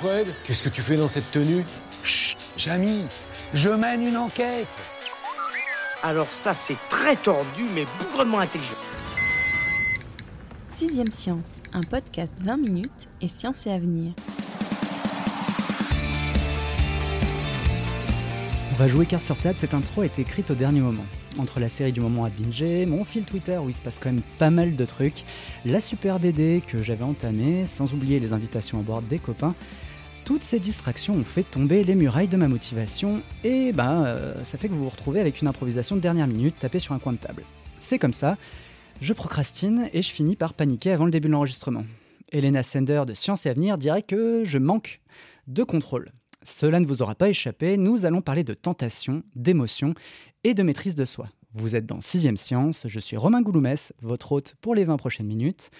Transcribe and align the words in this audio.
Fred, 0.00 0.26
qu'est-ce 0.46 0.62
que 0.62 0.70
tu 0.70 0.80
fais 0.80 0.96
dans 0.96 1.08
cette 1.08 1.30
tenue? 1.30 1.62
Chut, 2.04 2.38
Jamy, 2.56 3.02
je 3.52 3.68
mène 3.68 4.02
une 4.02 4.16
enquête. 4.16 4.66
Alors 6.02 6.32
ça, 6.32 6.54
c'est 6.54 6.78
très 6.88 7.16
tordu, 7.16 7.64
mais 7.74 7.84
bougrement 7.98 8.38
intelligent. 8.38 8.78
Sixième 10.66 11.10
Science, 11.10 11.50
un 11.74 11.82
podcast 11.82 12.32
20 12.40 12.56
minutes 12.56 13.08
et 13.20 13.28
science 13.28 13.66
et 13.66 13.72
avenir. 13.72 14.14
On 18.72 18.76
va 18.76 18.88
jouer 18.88 19.04
carte 19.04 19.26
sur 19.26 19.36
table, 19.36 19.58
cette 19.58 19.74
intro 19.74 20.02
est 20.02 20.18
écrite 20.18 20.50
au 20.50 20.54
dernier 20.54 20.80
moment. 20.80 21.04
Entre 21.38 21.60
la 21.60 21.68
série 21.68 21.92
du 21.92 22.00
moment 22.00 22.24
à 22.24 22.30
binger, 22.30 22.86
mon 22.86 23.04
fil 23.04 23.24
Twitter 23.24 23.58
où 23.58 23.68
il 23.68 23.74
se 23.74 23.80
passe 23.82 23.98
quand 23.98 24.10
même 24.10 24.22
pas 24.38 24.48
mal 24.48 24.76
de 24.76 24.84
trucs, 24.86 25.24
la 25.66 25.82
super 25.82 26.18
BD 26.18 26.62
que 26.66 26.82
j'avais 26.82 27.04
entamée, 27.04 27.66
sans 27.66 27.92
oublier 27.92 28.18
les 28.18 28.32
invitations 28.32 28.78
à 28.78 28.82
boire 28.82 29.02
des 29.02 29.18
copains, 29.18 29.54
toutes 30.24 30.42
ces 30.42 30.60
distractions 30.60 31.14
ont 31.14 31.24
fait 31.24 31.42
tomber 31.42 31.84
les 31.84 31.94
murailles 31.94 32.28
de 32.28 32.36
ma 32.36 32.48
motivation 32.48 33.22
et 33.44 33.72
bah 33.72 34.04
euh, 34.04 34.34
ça 34.44 34.58
fait 34.58 34.68
que 34.68 34.74
vous 34.74 34.84
vous 34.84 34.88
retrouvez 34.88 35.20
avec 35.20 35.40
une 35.40 35.48
improvisation 35.48 35.96
de 35.96 36.00
dernière 36.00 36.26
minute 36.26 36.58
tapée 36.58 36.78
sur 36.78 36.94
un 36.94 36.98
coin 36.98 37.12
de 37.12 37.18
table. 37.18 37.42
C'est 37.78 37.98
comme 37.98 38.12
ça, 38.12 38.36
je 39.00 39.12
procrastine 39.12 39.88
et 39.92 40.02
je 40.02 40.10
finis 40.10 40.36
par 40.36 40.54
paniquer 40.54 40.92
avant 40.92 41.04
le 41.04 41.10
début 41.10 41.28
de 41.28 41.32
l'enregistrement. 41.32 41.84
Elena 42.32 42.62
Sender 42.62 43.02
de 43.06 43.14
Science 43.14 43.46
et 43.46 43.50
Avenir 43.50 43.78
dirait 43.78 44.02
que 44.02 44.44
je 44.44 44.58
manque 44.58 45.00
de 45.46 45.62
contrôle. 45.62 46.12
Cela 46.42 46.80
ne 46.80 46.86
vous 46.86 47.02
aura 47.02 47.14
pas 47.14 47.28
échappé, 47.28 47.76
nous 47.76 48.06
allons 48.06 48.22
parler 48.22 48.44
de 48.44 48.54
tentation, 48.54 49.22
d'émotion 49.34 49.94
et 50.44 50.54
de 50.54 50.62
maîtrise 50.62 50.94
de 50.94 51.04
soi. 51.04 51.28
Vous 51.52 51.74
êtes 51.74 51.86
dans 51.86 52.00
Sixième 52.00 52.36
Science, 52.36 52.86
je 52.88 53.00
suis 53.00 53.16
Romain 53.16 53.42
Gouloumès, 53.42 53.92
votre 54.02 54.30
hôte 54.32 54.54
pour 54.60 54.76
les 54.76 54.84
20 54.84 54.96
prochaines 54.96 55.26
minutes, 55.26 55.70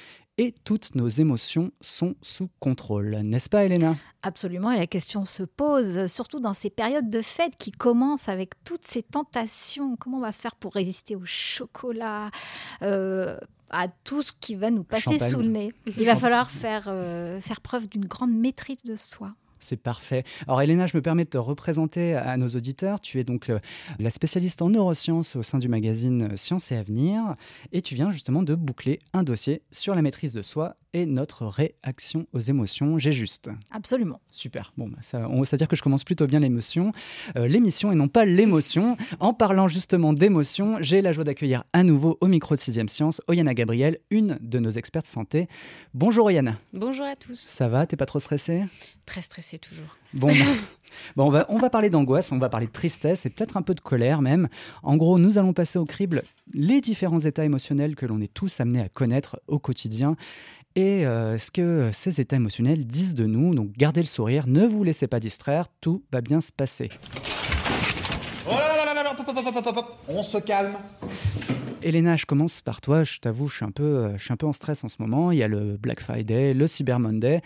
et 0.40 0.54
toutes 0.64 0.94
nos 0.94 1.08
émotions 1.08 1.70
sont 1.82 2.14
sous 2.22 2.48
contrôle, 2.60 3.10
n'est-ce 3.24 3.50
pas 3.50 3.66
Elena? 3.66 3.94
Absolument, 4.22 4.72
et 4.72 4.78
la 4.78 4.86
question 4.86 5.26
se 5.26 5.42
pose, 5.42 6.06
surtout 6.06 6.40
dans 6.40 6.54
ces 6.54 6.70
périodes 6.70 7.10
de 7.10 7.20
fête 7.20 7.56
qui 7.56 7.70
commencent 7.70 8.30
avec 8.30 8.52
toutes 8.64 8.86
ces 8.86 9.02
tentations. 9.02 9.96
Comment 9.96 10.16
on 10.16 10.22
va 10.22 10.32
faire 10.32 10.56
pour 10.56 10.72
résister 10.72 11.14
au 11.14 11.26
chocolat 11.26 12.30
euh, 12.80 13.36
à 13.68 13.88
tout 13.88 14.22
ce 14.22 14.32
qui 14.40 14.54
va 14.54 14.70
nous 14.70 14.82
passer 14.82 15.12
Champagne. 15.12 15.30
sous 15.30 15.40
le 15.40 15.48
nez? 15.48 15.74
Il 15.98 16.06
va 16.06 16.16
falloir 16.16 16.50
faire, 16.50 16.84
euh, 16.86 17.38
faire 17.42 17.60
preuve 17.60 17.86
d'une 17.86 18.06
grande 18.06 18.32
maîtrise 18.32 18.82
de 18.82 18.96
soi. 18.96 19.34
C'est 19.60 19.76
parfait. 19.76 20.24
Alors 20.46 20.62
Elena, 20.62 20.86
je 20.86 20.96
me 20.96 21.02
permets 21.02 21.24
de 21.24 21.30
te 21.30 21.38
représenter 21.38 22.14
à 22.14 22.36
nos 22.36 22.48
auditeurs. 22.48 23.00
Tu 23.00 23.20
es 23.20 23.24
donc 23.24 23.50
euh, 23.50 23.58
la 23.98 24.10
spécialiste 24.10 24.62
en 24.62 24.70
neurosciences 24.70 25.36
au 25.36 25.42
sein 25.42 25.58
du 25.58 25.68
magazine 25.68 26.36
Science 26.36 26.72
et 26.72 26.76
Avenir 26.76 27.36
et 27.72 27.82
tu 27.82 27.94
viens 27.94 28.10
justement 28.10 28.42
de 28.42 28.54
boucler 28.54 28.98
un 29.12 29.22
dossier 29.22 29.62
sur 29.70 29.94
la 29.94 30.02
maîtrise 30.02 30.32
de 30.32 30.42
soi 30.42 30.76
et 30.92 31.06
notre 31.06 31.46
réaction 31.46 32.26
aux 32.32 32.40
émotions. 32.40 32.98
J'ai 32.98 33.12
juste. 33.12 33.50
Absolument. 33.70 34.20
Super. 34.30 34.72
Bon, 34.76 34.88
bah, 34.88 34.98
ça, 35.02 35.28
on, 35.28 35.44
ça 35.44 35.56
veut 35.56 35.58
dire 35.58 35.68
que 35.68 35.76
je 35.76 35.82
commence 35.82 36.04
plutôt 36.04 36.26
bien 36.26 36.40
l'émotion, 36.40 36.92
euh, 37.36 37.46
l'émission 37.46 37.92
et 37.92 37.94
non 37.94 38.08
pas 38.08 38.24
l'émotion. 38.24 38.96
En 39.20 39.32
parlant 39.32 39.68
justement 39.68 40.12
d'émotion, 40.12 40.78
j'ai 40.80 41.00
la 41.00 41.12
joie 41.12 41.24
d'accueillir 41.24 41.64
à 41.72 41.82
nouveau 41.82 42.18
au 42.20 42.26
micro 42.26 42.54
de 42.54 42.60
6 42.60 42.86
Science 42.88 43.20
Oyana 43.28 43.54
Gabriel, 43.54 43.98
une 44.10 44.38
de 44.40 44.58
nos 44.58 44.70
expertes 44.70 45.06
santé. 45.06 45.48
Bonjour 45.94 46.26
Oyana. 46.26 46.56
Bonjour 46.72 47.06
à 47.06 47.16
tous. 47.16 47.38
Ça 47.38 47.68
va? 47.68 47.86
T'es 47.86 47.96
pas 47.96 48.06
trop 48.06 48.20
stressée? 48.20 48.64
Très 49.06 49.22
stressé 49.22 49.58
toujours. 49.58 49.96
Bon, 50.14 50.28
bah, 50.28 50.34
bon 51.16 51.24
on, 51.26 51.30
va, 51.30 51.46
on 51.48 51.58
va 51.58 51.70
parler 51.70 51.90
d'angoisse, 51.90 52.32
on 52.32 52.38
va 52.38 52.48
parler 52.48 52.66
de 52.66 52.72
tristesse 52.72 53.26
et 53.26 53.30
peut-être 53.30 53.56
un 53.56 53.62
peu 53.62 53.74
de 53.74 53.80
colère 53.80 54.22
même. 54.22 54.48
En 54.82 54.96
gros, 54.96 55.18
nous 55.18 55.38
allons 55.38 55.52
passer 55.52 55.78
au 55.78 55.84
crible 55.84 56.22
les 56.52 56.80
différents 56.80 57.20
états 57.20 57.44
émotionnels 57.44 57.94
que 57.94 58.06
l'on 58.06 58.20
est 58.20 58.32
tous 58.32 58.60
amenés 58.60 58.80
à 58.80 58.88
connaître 58.88 59.40
au 59.46 59.58
quotidien 59.58 60.16
et 60.80 61.06
euh, 61.06 61.36
ce 61.38 61.50
que 61.50 61.90
ces 61.92 62.20
états 62.20 62.36
émotionnels 62.36 62.86
disent 62.86 63.14
de 63.14 63.26
nous. 63.26 63.54
Donc 63.54 63.72
gardez 63.76 64.00
le 64.00 64.06
sourire, 64.06 64.46
ne 64.46 64.66
vous 64.66 64.82
laissez 64.82 65.06
pas 65.06 65.20
distraire, 65.20 65.66
tout 65.80 66.02
va 66.12 66.20
bien 66.20 66.40
se 66.40 66.52
passer. 66.52 66.88
Oh 68.46 68.52
là 68.52 68.94
là 68.94 69.02
là. 69.02 69.16
On 70.08 70.22
se 70.22 70.38
calme. 70.38 70.74
Elena, 71.82 72.16
je 72.16 72.26
commence 72.26 72.60
par 72.60 72.80
toi. 72.80 73.04
Je 73.04 73.18
t'avoue, 73.18 73.48
je 73.48 73.56
suis 73.56 73.64
un 73.64 73.70
peu, 73.70 74.12
je 74.16 74.22
suis 74.22 74.32
un 74.32 74.36
peu 74.36 74.46
en 74.46 74.52
stress 74.52 74.84
en 74.84 74.88
ce 74.88 74.96
moment. 74.98 75.30
Il 75.32 75.38
y 75.38 75.42
a 75.42 75.48
le 75.48 75.76
Black 75.76 76.00
Friday, 76.00 76.54
le 76.54 76.66
Cyber 76.66 76.98
Monday. 76.98 77.42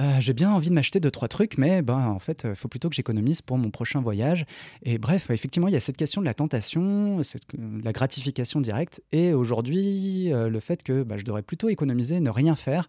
Euh, 0.00 0.20
j'ai 0.20 0.32
bien 0.32 0.52
envie 0.52 0.68
de 0.68 0.74
m'acheter 0.74 1.00
deux 1.00 1.10
trois 1.10 1.26
trucs, 1.26 1.58
mais 1.58 1.82
ben 1.82 1.98
en 1.98 2.20
fait, 2.20 2.46
il 2.48 2.54
faut 2.54 2.68
plutôt 2.68 2.88
que 2.88 2.94
j'économise 2.94 3.42
pour 3.42 3.58
mon 3.58 3.70
prochain 3.70 4.00
voyage. 4.00 4.44
Et 4.84 4.96
bref, 4.98 5.30
effectivement, 5.30 5.66
il 5.66 5.74
y 5.74 5.76
a 5.76 5.80
cette 5.80 5.96
question 5.96 6.20
de 6.20 6.26
la 6.26 6.34
tentation, 6.34 7.20
cette- 7.24 7.42
de 7.56 7.84
la 7.84 7.92
gratification 7.92 8.60
directe, 8.60 9.02
et 9.10 9.32
aujourd'hui, 9.32 10.32
euh, 10.32 10.48
le 10.48 10.60
fait 10.60 10.84
que 10.84 11.02
bah, 11.02 11.16
je 11.16 11.24
devrais 11.24 11.42
plutôt 11.42 11.68
économiser, 11.68 12.20
ne 12.20 12.30
rien 12.30 12.54
faire. 12.54 12.86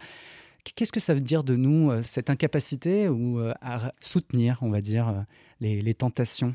Qu'est-ce 0.75 0.91
que 0.91 0.99
ça 0.99 1.13
veut 1.13 1.21
dire 1.21 1.43
de 1.43 1.55
nous, 1.55 1.89
euh, 1.89 2.03
cette 2.03 2.29
incapacité 2.29 3.07
ou 3.09 3.39
euh, 3.39 3.53
à 3.61 3.91
soutenir, 3.99 4.59
on 4.61 4.69
va 4.69 4.81
dire, 4.81 5.07
euh, 5.09 5.21
les, 5.61 5.93
tentations? 5.93 6.53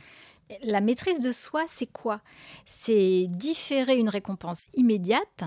La 0.63 0.81
maîtrise 0.81 1.21
de 1.21 1.33
soi, 1.33 1.65
c'est 1.67 1.91
quoi? 1.91 2.21
C'est 2.65 3.27
différer 3.29 3.97
une 3.97 4.09
récompense 4.09 4.65
immédiate 4.75 5.45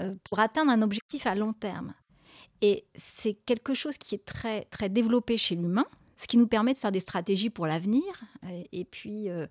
euh, 0.00 0.14
pour 0.24 0.40
atteindre 0.40 0.70
un 0.70 0.82
objectif 0.82 1.26
à 1.26 1.34
long 1.34 1.52
terme. 1.52 1.94
Et 2.66 2.86
c'est 2.94 3.34
quelque 3.34 3.74
chose 3.74 3.98
qui 3.98 4.14
est 4.14 4.24
très, 4.24 4.64
très 4.70 4.88
développé 4.88 5.36
chez 5.36 5.54
l'humain, 5.54 5.84
ce 6.16 6.26
qui 6.26 6.38
nous 6.38 6.46
permet 6.46 6.72
de 6.72 6.78
faire 6.78 6.92
des 6.92 7.00
stratégies 7.00 7.50
pour 7.50 7.66
l'avenir 7.66 8.02
et, 8.48 8.80
et 8.80 8.84
puis 8.86 9.28
euh, 9.28 9.46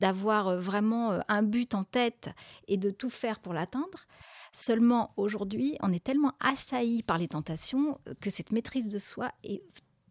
d'avoir 0.00 0.48
euh, 0.48 0.58
vraiment 0.58 1.12
euh, 1.12 1.20
un 1.28 1.44
but 1.44 1.76
en 1.76 1.84
tête 1.84 2.30
et 2.66 2.76
de 2.76 2.90
tout 2.90 3.08
faire 3.08 3.38
pour 3.38 3.52
l'atteindre. 3.52 4.06
Seulement 4.50 5.12
aujourd'hui, 5.16 5.76
on 5.80 5.92
est 5.92 6.02
tellement 6.02 6.32
assailli 6.40 7.04
par 7.04 7.18
les 7.18 7.28
tentations 7.28 8.00
euh, 8.08 8.14
que 8.20 8.30
cette 8.30 8.50
maîtrise 8.50 8.88
de 8.88 8.98
soi 8.98 9.30
est 9.44 9.62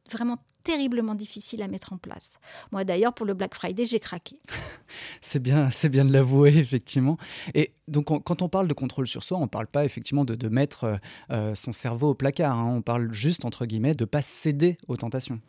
vraiment 0.09 0.37
terriblement 0.66 1.16
difficile 1.16 1.62
à 1.62 1.68
mettre 1.70 1.94
en 1.94 1.98
place. 1.98 2.40
Moi 2.74 2.84
d'ailleurs, 2.84 3.14
pour 3.14 3.26
le 3.26 3.34
Black 3.34 3.53
Friday, 3.56 3.86
j'ai 3.86 4.00
craqué. 4.02 4.38
C'est 5.22 5.40
bien, 5.42 5.70
c'est 5.72 5.90
bien 5.90 6.06
de 6.06 6.12
l'avouer, 6.14 6.58
effectivement. 6.58 7.18
Et 7.53 7.74
donc, 7.88 8.12
on- 8.12 8.20
quand 8.20 8.42
on 8.42 8.50
parle 8.50 8.68
de 8.68 8.74
contrôle 8.74 9.08
sur 9.08 9.24
soi, 9.24 9.38
on 9.38 9.42
ne 9.44 9.48
parle 9.48 9.68
pas 9.68 9.84
effectivement 9.84 10.24
de, 10.26 10.36
de 10.36 10.48
mettre 10.50 10.84
euh, 10.84 10.96
euh, 11.31 11.56
son 11.56 11.72
cerveau 11.74 12.09
au 12.12 12.14
placard. 12.16 12.58
hein. 12.59 12.74
On 12.78 12.81
parle 12.81 13.12
juste, 13.12 13.44
entre 13.46 13.66
guillemets, 13.66 13.96
de 13.96 14.03
ne 14.03 14.09
pas 14.09 14.22
céder 14.22 14.78
aux 14.88 14.96
tentations. 14.98 15.40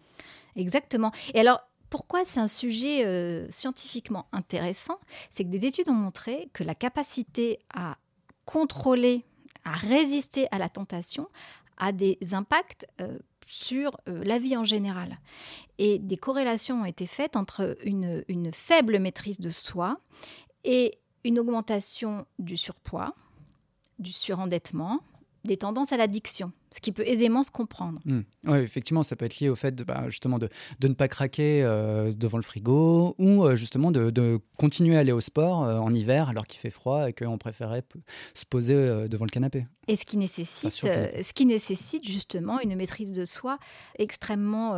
Exactement. 0.56 1.12
Et 1.34 1.40
alors, 1.40 1.60
pourquoi 1.90 2.24
c'est 2.24 2.40
un 2.40 2.46
sujet 2.48 3.04
euh, 3.06 3.46
scientifiquement 3.50 4.26
intéressant? 4.32 4.98
C'est 5.30 5.44
que 5.44 5.50
des 5.50 5.66
études 5.66 5.88
ont 5.90 5.94
montré 5.94 6.48
que 6.54 6.64
la 6.64 6.74
capacité 6.74 7.58
à 7.74 7.98
contrôler, 8.46 9.24
à 9.64 9.72
résister 9.72 10.46
à 10.50 10.58
la 10.58 10.68
tentation, 10.68 11.28
a 11.78 11.92
des 11.92 12.18
impacts 12.32 12.86
euh, 13.00 13.18
sur 13.46 13.98
euh, 14.08 14.22
la 14.24 14.38
vie 14.38 14.56
en 14.56 14.64
général. 14.64 15.18
Et 15.78 15.98
des 15.98 16.16
corrélations 16.16 16.82
ont 16.82 16.84
été 16.84 17.06
faites 17.06 17.36
entre 17.36 17.76
une, 17.84 18.24
une 18.28 18.52
faible 18.52 18.98
maîtrise 18.98 19.40
de 19.40 19.50
soi 19.50 19.98
et 20.64 20.98
une 21.24 21.38
augmentation 21.38 22.26
du 22.38 22.56
surpoids, 22.56 23.14
du 23.98 24.12
surendettement, 24.12 25.00
des 25.46 25.56
tendances 25.56 25.92
à 25.92 25.96
l'addiction, 25.96 26.52
ce 26.74 26.80
qui 26.80 26.92
peut 26.92 27.06
aisément 27.06 27.42
se 27.42 27.50
comprendre. 27.50 28.00
Oui, 28.06 28.58
effectivement, 28.58 29.02
ça 29.02 29.16
peut 29.16 29.24
être 29.24 29.40
lié 29.40 29.48
au 29.48 29.56
fait 29.56 29.74
de, 29.74 29.84
bah, 29.84 30.04
justement 30.08 30.38
de, 30.38 30.48
de 30.80 30.88
ne 30.88 30.94
pas 30.94 31.08
craquer 31.08 31.62
euh, 31.62 32.12
devant 32.12 32.38
le 32.38 32.42
frigo 32.42 33.14
ou 33.18 33.44
euh, 33.44 33.56
justement 33.56 33.90
de, 33.90 34.10
de 34.10 34.40
continuer 34.58 34.96
à 34.96 35.00
aller 35.00 35.12
au 35.12 35.20
sport 35.20 35.64
euh, 35.64 35.78
en 35.78 35.92
hiver 35.92 36.28
alors 36.28 36.46
qu'il 36.46 36.60
fait 36.60 36.70
froid 36.70 37.08
et 37.08 37.12
qu'on 37.12 37.38
préférait 37.38 37.84
se 38.34 38.44
poser 38.44 38.74
devant 39.08 39.24
le 39.24 39.30
canapé. 39.30 39.66
Et 39.88 39.96
ce 39.96 40.04
qui 40.04 40.16
nécessite, 40.16 40.70
ce 40.72 41.32
qui 41.32 41.46
nécessite 41.46 42.04
justement 42.06 42.60
une 42.60 42.74
maîtrise 42.74 43.12
de 43.12 43.24
soi 43.24 43.58
extrêmement 43.98 44.74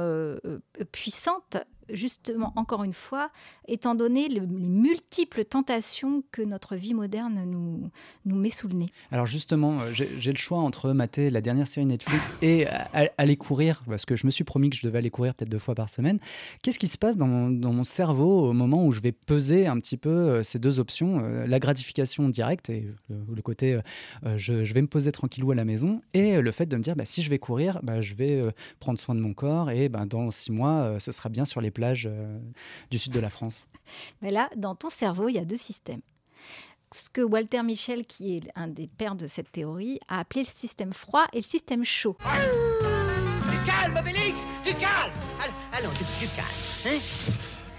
puissante 0.93 1.56
justement, 1.93 2.52
encore 2.56 2.85
une 2.85 2.93
fois, 2.93 3.31
étant 3.67 3.94
donné 3.94 4.29
le- 4.29 4.46
les 4.46 4.69
multiples 4.69 5.44
tentations 5.44 6.23
que 6.32 6.43
notre 6.43 6.76
vie 6.76 6.94
moderne 6.94 7.43
nous, 7.46 7.90
nous 8.25 8.37
met 8.37 8.50
sous 8.50 8.69
le 8.69 8.75
nez. 8.75 8.90
Alors 9.11 9.26
justement, 9.26 9.76
euh, 9.81 9.93
j'ai 9.93 10.32
le 10.32 10.38
choix 10.38 10.58
entre 10.58 10.93
mater 10.93 11.31
la 11.31 11.40
dernière 11.40 11.67
série 11.67 11.87
Netflix 11.87 12.35
et 12.43 12.67
aller 13.19 13.37
courir, 13.37 13.82
parce 13.87 14.05
que 14.05 14.17
je 14.17 14.26
me 14.26 14.31
suis 14.31 14.44
promis 14.44 14.70
que 14.70 14.76
je 14.76 14.87
devais 14.87 14.99
aller 14.99 15.11
courir 15.11 15.35
peut-être 15.35 15.50
deux 15.50 15.58
fois 15.58 15.75
par 15.75 15.88
semaine. 15.88 16.19
Qu'est-ce 16.62 16.79
qui 16.79 16.88
se 16.88 16.99
passe 16.99 17.17
dans 17.17 17.26
mon, 17.26 17.50
dans 17.50 17.73
mon 17.73 17.85
cerveau 17.85 18.49
au 18.49 18.52
moment 18.52 18.84
où 18.87 18.93
je 18.93 19.00
vais 19.00 19.12
peser 19.12 19.67
un 19.67 19.79
petit 19.79 19.96
peu 19.96 20.11
euh, 20.11 20.43
ces 20.43 20.58
deux 20.58 20.79
options, 20.79 21.20
euh, 21.23 21.46
la 21.46 21.58
gratification 21.58 22.29
directe 22.29 22.70
et 22.70 22.87
le, 23.08 23.43
côté 23.43 23.79
je, 24.37 24.64
je 24.64 24.75
vais 24.75 24.82
me 24.82 24.87
poser 24.88 25.12
tranquillou 25.12 25.50
à 25.52 25.55
la 25.55 25.64
maison, 25.64 26.02
et 26.14 26.41
le 26.41 26.52
fait 26.52 26.67
de 26.67 26.76
me 26.76 26.82
dire 26.82 26.96
bah, 26.96 27.05
si 27.05 27.23
je 27.23 27.31
vais 27.31 27.38
courir, 27.38 27.81
bah, 27.82 28.00
je 28.00 28.14
vais 28.14 28.43
prendre 28.81 28.99
soin 28.99 29.14
de 29.14 29.20
mon 29.20 29.32
corps 29.32 29.70
et 29.70 29.88
bah, 29.88 30.05
dans 30.06 30.31
six 30.31 30.52
mois, 30.52 30.99
ce 30.99 31.12
sera 31.12 31.29
bien 31.29 31.44
sur 31.44 31.61
les 31.61 31.70
plages 31.78 32.08
euh, 32.10 32.38
du 32.90 32.98
sud 32.98 33.12
de 33.12 33.20
la 33.20 33.30
France. 33.30 33.69
Mais 34.22 34.32
là, 34.32 34.50
dans 34.56 34.75
ton 34.75 34.90
cerveau, 34.90 35.28
il 35.28 35.34
y 35.34 35.38
a 35.38 35.44
deux 35.44 35.56
systèmes. 35.56 36.02
Ce 36.90 37.08
que 37.08 37.20
Walter 37.20 37.62
Michel, 37.62 38.04
qui 38.04 38.36
est 38.36 38.50
un 38.56 38.66
des 38.66 38.88
pères 38.88 39.14
de 39.14 39.26
cette 39.26 39.52
théorie, 39.52 40.00
a 40.08 40.19
appelé 40.20 40.40
le 40.40 40.48
système 40.48 40.92
froid 40.92 41.26
et 41.32 41.36
le 41.36 41.42
système 41.42 41.84
chaud. 41.84 42.16
Du 42.20 43.58
calme, 43.66 44.04
Félix 44.04 44.38
Du 44.64 44.75
calme 44.75 45.12
Allons, 45.72 45.90
du, 45.90 46.26
du 46.26 46.32
calme. 46.34 46.48
Hein 46.86 46.98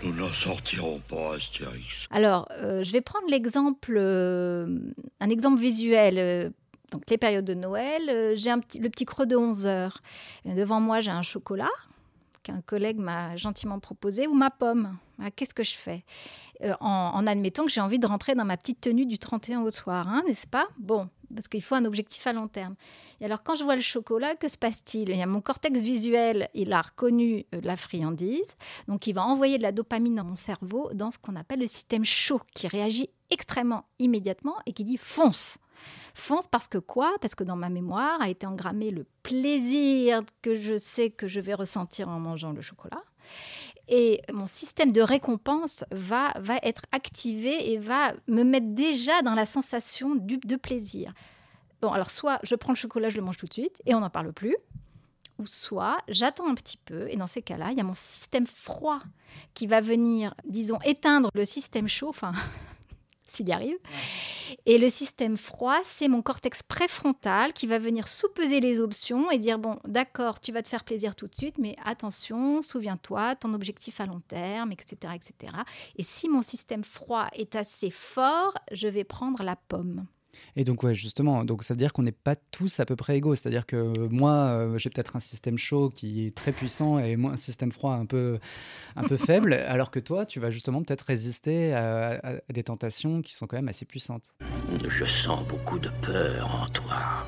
Nous 0.04 0.13
n'en 0.13 0.31
sortirons 0.31 1.00
pas, 1.00 1.36
Astérix. 1.36 2.07
Alors, 2.12 2.48
euh, 2.52 2.84
je 2.84 2.92
vais 2.94 3.02
prendre 3.02 3.28
l'exemple, 3.30 3.98
euh, 3.98 4.80
un 5.19 5.30
exemple 5.30 5.60
visuel. 5.60 6.54
donc, 6.92 7.04
les 7.10 7.18
périodes 7.18 7.45
de 7.45 7.56
Noël, 7.56 8.04
euh, 8.10 8.34
j'ai 8.36 8.52
un 8.52 8.60
petit, 8.60 8.80
le 8.80 8.90
petit 8.90 9.06
creux 9.06 9.25
de 9.25 9.36
11 9.36 9.66
heures. 9.66 10.02
Et 10.45 10.54
devant 10.54 10.80
moi, 10.80 11.02
j'ai 11.02 11.12
un 11.12 11.24
chocolat 11.24 11.72
qu'un 12.50 12.62
collègue 12.62 12.98
m'a 12.98 13.36
gentiment 13.36 13.80
proposé 13.80 14.28
ou 14.28 14.34
ma 14.34 14.50
pomme. 14.50 14.98
Ah, 15.22 15.31
Qu'est-ce 15.31 15.54
que 15.54 15.63
je 15.63 15.75
fais? 15.75 16.04
Euh, 16.63 16.74
en, 16.80 17.25
admettant 17.28 17.66
que 17.66 17.72
j'ai 17.72 17.81
envie 17.81 18.00
de 18.00 18.07
rentrer 18.07 18.36
dans 18.36 18.46
ma 18.46 18.57
petite 18.57 18.81
tenue 18.81 19.06
du 19.06 19.19
31 19.19 19.62
au 19.62 19.72
soir, 19.72 20.07
hein, 20.07 20.24
n'est-ce 20.28 20.48
pas? 20.48 20.68
Bon, 20.78 21.10
parce 21.34 21.48
qu'il 21.48 21.62
faut 21.62 21.75
un 21.75 21.86
objectif 21.86 22.25
à 22.28 22.34
long 22.34 22.48
terme. 22.48 22.75
Et 23.22 23.25
alors, 23.25 23.44
quand 23.44 23.56
je 23.56 23.63
vois 23.63 23.75
le 23.75 23.81
chocolat, 23.81 24.36
que 24.36 24.48
se 24.48 24.57
passe-t-il? 24.57 25.10
Il 25.10 25.18
y 25.18 25.22
a 25.22 25.25
mon 25.25 25.42
cortex 25.42 25.80
visuel, 25.80 26.50
il 26.54 26.74
a 26.74 26.81
reconnu 26.81 27.46
euh, 27.54 27.62
la 27.63 27.75
friandise, 27.75 28.56
donc 28.88 29.07
il 29.07 29.13
va 29.13 29.24
envoyer 29.24 29.57
de 29.57 29.63
la 29.63 29.72
dopamine 29.72 30.16
dans 30.16 30.25
mon 30.25 30.36
cerveau, 30.36 30.90
dans 30.94 31.12
ce 31.12 31.18
qu'on 31.18 31.36
appelle 31.36 31.60
le 31.60 31.68
système 31.68 32.06
chaud, 32.06 32.42
qui 32.54 32.68
réagit 32.68 33.10
extrêmement 33.31 33.86
immédiatement 34.00 34.56
et 34.66 34.74
qui 34.74 34.84
dit 34.84 34.98
fonce. 34.98 35.58
Fonce 36.14 36.48
parce 36.48 36.68
que 36.68 36.78
quoi? 36.78 37.14
Parce 37.22 37.36
que 37.36 37.44
dans 37.44 37.56
ma 37.56 37.70
mémoire 37.70 38.22
a 38.22 38.30
été 38.30 38.46
engrammé 38.46 38.92
le 38.92 39.06
plaisir 39.24 40.22
que 40.42 40.56
je 40.56 40.78
sais 40.78 41.10
que 41.10 41.28
je 41.28 41.40
vais 41.40 41.54
ressentir 41.54 42.10
en 42.10 42.20
mangeant 42.20 42.52
le 42.52 42.62
chocolat. 42.62 43.02
Et 43.88 44.22
mon 44.34 44.46
système 44.46 44.92
de 44.92 45.02
récompense 45.02 45.86
va, 45.92 46.34
va 46.40 46.58
être 46.64 46.81
activé 46.92 47.72
et 47.72 47.78
va 47.78 48.14
me 48.28 48.44
mettre 48.44 48.68
déjà 48.68 49.22
dans 49.22 49.34
la 49.34 49.46
sensation 49.46 50.16
du- 50.16 50.38
de 50.38 50.56
plaisir. 50.58 51.14
Bon, 51.81 51.92
alors 51.94 52.12
soit 52.12 52.40
je 52.44 52.56
prends 52.56 52.74
le 52.74 52.78
chocolat, 52.78 53.10
je 53.10 53.18
le 53.18 53.24
mange 53.24 53.38
tout 53.38 53.48
de 53.48 53.54
suite 53.54 53.81
et 53.86 53.96
on 53.96 54.02
n'en 54.02 54.10
parle 54.10 54.34
plus. 54.34 54.56
Ou 55.40 55.46
soit 55.46 55.98
j'attends 56.10 56.50
un 56.50 56.56
petit 56.56 56.76
peu 56.76 57.08
et 57.10 57.16
dans 57.16 57.26
ces 57.28 57.42
cas-là, 57.42 57.72
il 57.72 57.78
y 57.78 57.81
a 57.81 57.86
mon 57.86 57.96
système 57.96 58.46
froid 58.46 59.00
qui 59.54 59.66
va 59.68 59.80
venir, 59.80 60.34
disons, 60.44 60.80
éteindre 60.84 61.30
le 61.34 61.46
système 61.46 61.88
chaud, 61.88 62.10
enfin, 62.10 62.34
s'il 63.30 63.48
y 63.48 63.52
arrive. 63.52 63.78
Et 64.66 64.78
le 64.78 64.90
système 64.90 65.38
froid, 65.38 65.80
c'est 65.84 66.08
mon 66.08 66.22
cortex 66.22 66.64
préfrontal 66.64 67.54
qui 67.54 67.68
va 67.68 67.78
venir 67.78 68.08
sous-peser 68.08 68.60
les 68.60 68.81
options 68.81 69.30
et 69.31 69.38
dire 69.38 69.60
bon, 69.60 69.80
d'accord, 69.86 70.40
tu 70.40 70.52
vas 70.52 70.62
te 70.62 70.70
faire 70.70 70.84
plaisir 70.84 71.16
tout 71.16 71.28
de 71.28 71.36
suite, 71.36 71.58
mais 71.58 71.76
attention, 71.86 72.62
souviens-toi, 72.62 73.36
ton 73.36 73.54
objectif 73.54 74.02
à 74.02 74.06
long 74.06 74.22
terme, 74.28 74.72
etc., 74.72 75.14
etc. 75.16 75.56
Et 75.98 76.04
si 76.04 76.30
mon 76.30 76.42
système 76.42 76.84
froid 76.84 77.28
est 77.34 77.56
assez 77.56 77.92
fort, 77.92 78.54
je 78.72 78.88
vais 78.88 79.04
prendre 79.04 79.44
la 79.44 79.56
pomme. 79.56 80.06
Et 80.56 80.64
donc, 80.64 80.84
ouais, 80.84 80.94
justement, 80.94 81.44
donc 81.44 81.64
ça 81.64 81.74
veut 81.74 81.78
dire 81.78 81.94
qu'on 81.94 82.04
n'est 82.04 82.12
pas 82.12 82.36
tous 82.36 82.80
à 82.80 82.86
peu 82.86 82.96
près 82.96 83.18
égaux. 83.18 83.36
C'est-à-dire 83.36 83.66
que 83.66 83.94
moi, 84.10 84.34
euh, 84.34 84.78
j'ai 84.78 84.90
peut-être 84.90 85.16
un 85.16 85.20
système 85.20 85.58
chaud 85.58 85.90
qui 85.90 86.26
est 86.26 86.36
très 86.36 86.52
puissant 86.52 87.00
et 87.00 87.16
moi, 87.16 87.31
un 87.31 87.38
système 87.38 87.72
froid 87.72 87.94
un 87.94 88.06
peu, 88.06 88.40
un 88.96 89.04
peu 89.04 89.18
faible, 89.18 89.54
alors 89.54 89.92
que 89.92 90.00
toi, 90.00 90.26
tu 90.26 90.40
vas 90.40 90.50
justement 90.50 90.84
peut-être 90.84 91.02
résister 91.02 91.74
à, 91.74 92.20
à 92.24 92.54
des 92.54 92.64
tentations 92.64 93.22
qui 93.22 93.34
sont 93.34 93.48
quand 93.48 93.58
même 93.58 93.70
assez 93.70 93.86
puissantes. 93.86 94.36
Je 94.88 95.06
sens 95.06 95.46
beaucoup 95.48 95.80
de 95.80 95.90
peur 96.02 96.64
en 96.64 96.68
toi. 96.70 97.26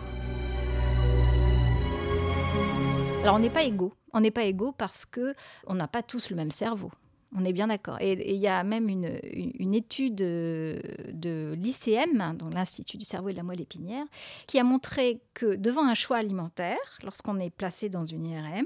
Alors 3.24 3.36
on 3.36 3.39
n'est 3.39 3.51
pas 3.51 3.63
égaux. 3.63 3.94
On 4.13 4.21
n'est 4.21 4.31
pas 4.31 4.45
égaux 4.45 4.71
parce 4.71 5.06
que 5.06 5.33
on 5.68 5.75
n'a 5.75 5.88
pas 5.88 6.01
tous 6.01 6.31
le 6.31 6.36
même 6.36 6.51
cerveau. 6.51 6.92
On 7.33 7.45
est 7.45 7.54
bien 7.54 7.68
d'accord. 7.68 7.98
Et 8.01 8.33
il 8.33 8.39
y 8.39 8.48
a 8.48 8.63
même 8.63 8.89
une, 8.89 9.74
étude 9.74 10.22
euh, 10.22 10.80
de 11.13 11.54
l'ICM, 11.57 12.36
donc 12.38 12.54
l'Institut 12.54 12.98
du 12.98 13.06
cerveau 13.06 13.30
et 13.30 13.31
de 13.31 13.38
la 13.38 13.44
moelle 13.44 13.62
épinière, 13.62 14.06
qui 14.48 14.60
a 14.60 14.63
montré 14.63 15.22
que 15.33 15.56
devant 15.56 15.88
un 15.88 15.94
choix 15.94 16.18
alimentaire, 16.18 17.00
lorsqu'on 17.04 17.39
est 17.39 17.50
placé 17.50 17.88
dans 17.88 18.06
une 18.06 18.25
IRM, 18.25 18.66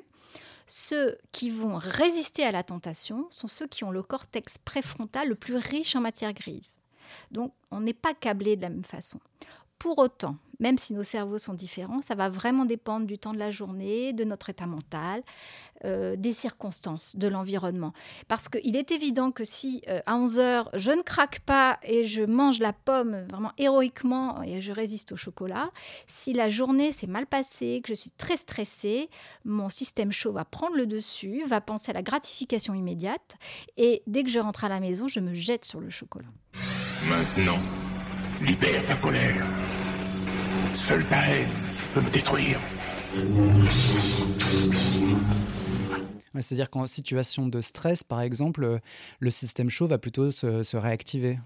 ceux 0.68 1.18
qui 1.32 1.52
vont 1.52 1.78
résister 1.78 2.44
à 2.44 2.52
la 2.52 2.64
tentation 2.64 3.28
sont 3.30 3.48
ceux 3.48 3.68
qui 3.68 3.84
ont 3.84 3.92
le 3.92 4.02
cortex 4.02 4.56
préfrontal 4.66 5.30
le 5.30 5.36
plus 5.36 5.58
riche 5.58 5.96
en 5.96 6.02
matière 6.02 6.34
grise. 6.34 6.78
Donc 7.32 7.54
on 7.70 7.82
n'est 7.82 7.94
pas 7.94 8.16
câblé 8.16 8.56
de 8.56 8.64
la 8.64 8.70
même 8.70 8.84
façon. 8.84 9.20
Pour 9.80 10.00
autant, 10.00 10.38
même 10.60 10.77
si 10.77 10.94
nos 10.94 11.04
cerveaux 11.04 11.38
sont 11.38 11.54
différents, 11.54 12.01
ça 12.01 12.16
va 12.16 12.30
vraiment 12.30 12.66
dépendre 12.66 13.06
du 13.06 13.18
temps 13.18 13.33
de 13.33 13.39
la 13.39 13.51
journée, 13.51 14.13
de 14.13 14.24
notre 14.24 14.50
état 14.50 14.68
mental, 14.68 15.22
euh, 15.83 16.16
des 16.16 16.33
circonstances, 16.33 17.16
de 17.16 17.27
l'environnement. 17.27 17.94
Parce 18.27 18.50
qu'il 18.50 18.75
est 18.75 18.92
évident 18.92 19.31
que 19.31 19.44
si 19.44 19.81
euh, 19.89 20.00
à 20.06 20.16
11 20.16 20.39
heures, 20.39 20.69
je 20.74 20.92
ne 20.92 21.01
craque 21.01 21.42
pas 21.42 21.80
et 21.83 22.06
je 22.06 22.24
mange 22.24 22.60
la 22.60 22.74
pomme 22.74 23.25
vraiment 23.30 23.51
héroïquement 23.57 24.42
et 24.44 24.62
je 24.62 24.72
résiste 24.72 25.12
au 25.12 25.18
chocolat, 25.18 25.69
si 26.07 26.33
la 26.33 26.50
journée 26.50 26.92
s'est 26.92 27.07
mal 27.07 27.27
passée, 27.27 27.81
que 27.83 27.94
je 27.94 28.00
suis 28.00 28.12
très 28.12 28.38
stressée, 28.38 29.10
mon 29.44 29.69
système 29.69 30.12
chaud 30.12 30.31
va 30.31 30.45
prendre 30.45 30.75
le 30.75 30.88
dessus, 30.88 31.44
va 31.45 31.62
penser 31.62 31.92
à 31.92 31.94
la 31.94 32.04
gratification 32.04 32.74
immédiate 32.74 33.36
et 33.77 34.01
dès 34.07 34.24
que 34.24 34.30
je 34.30 34.39
rentre 34.39 34.63
à 34.63 34.69
la 34.69 34.80
maison, 34.80 35.07
je 35.07 35.19
me 35.19 35.33
jette 35.33 35.66
sur 35.66 35.81
le 35.81 35.89
chocolat. 35.89 36.30
Maintenant, 37.10 37.60
libère 38.42 38.86
ta 38.86 38.96
colère. 38.96 39.46
Seule 40.76 41.06
ta 41.06 41.18
haine 41.18 41.48
peut 41.94 42.02
me 42.02 42.10
détruire. 42.10 42.60
C'est-à-dire 46.42 46.70
qu'en 46.70 46.86
situation 46.86 47.48
de 47.48 47.62
stress, 47.62 48.04
par 48.04 48.22
exemple, 48.22 48.80
le 49.20 49.30
système 49.32 49.70
chaud 49.70 49.88
va 49.88 49.98
plutôt 49.98 50.32
se, 50.32 50.64
se 50.64 50.78
réactiver. 50.78 51.40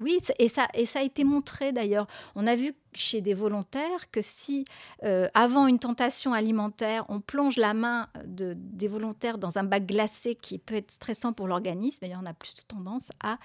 Oui, 0.00 0.18
et 0.38 0.48
ça, 0.48 0.68
et 0.74 0.84
ça 0.84 1.00
a 1.00 1.02
été 1.02 1.24
montré 1.24 1.72
d'ailleurs. 1.72 2.06
On 2.34 2.46
a 2.46 2.54
vu 2.54 2.72
chez 2.96 3.20
des 3.20 3.34
volontaires 3.34 4.10
que 4.10 4.20
si, 4.22 4.64
euh, 5.04 5.28
avant 5.34 5.66
une 5.66 5.78
tentation 5.78 6.32
alimentaire, 6.32 7.04
on 7.08 7.20
plonge 7.20 7.56
la 7.56 7.74
main 7.74 8.08
de, 8.26 8.54
des 8.56 8.88
volontaires 8.88 9.38
dans 9.38 9.58
un 9.58 9.64
bac 9.64 9.86
glacé 9.86 10.34
qui 10.34 10.58
peut 10.58 10.74
être 10.74 10.90
stressant 10.90 11.32
pour 11.32 11.46
l'organisme, 11.46 11.98
eh 12.02 12.08
bien, 12.08 12.20
on 12.22 12.26
a 12.26 12.34
plus 12.34 12.54
tendance 12.66 13.10
à 13.22 13.38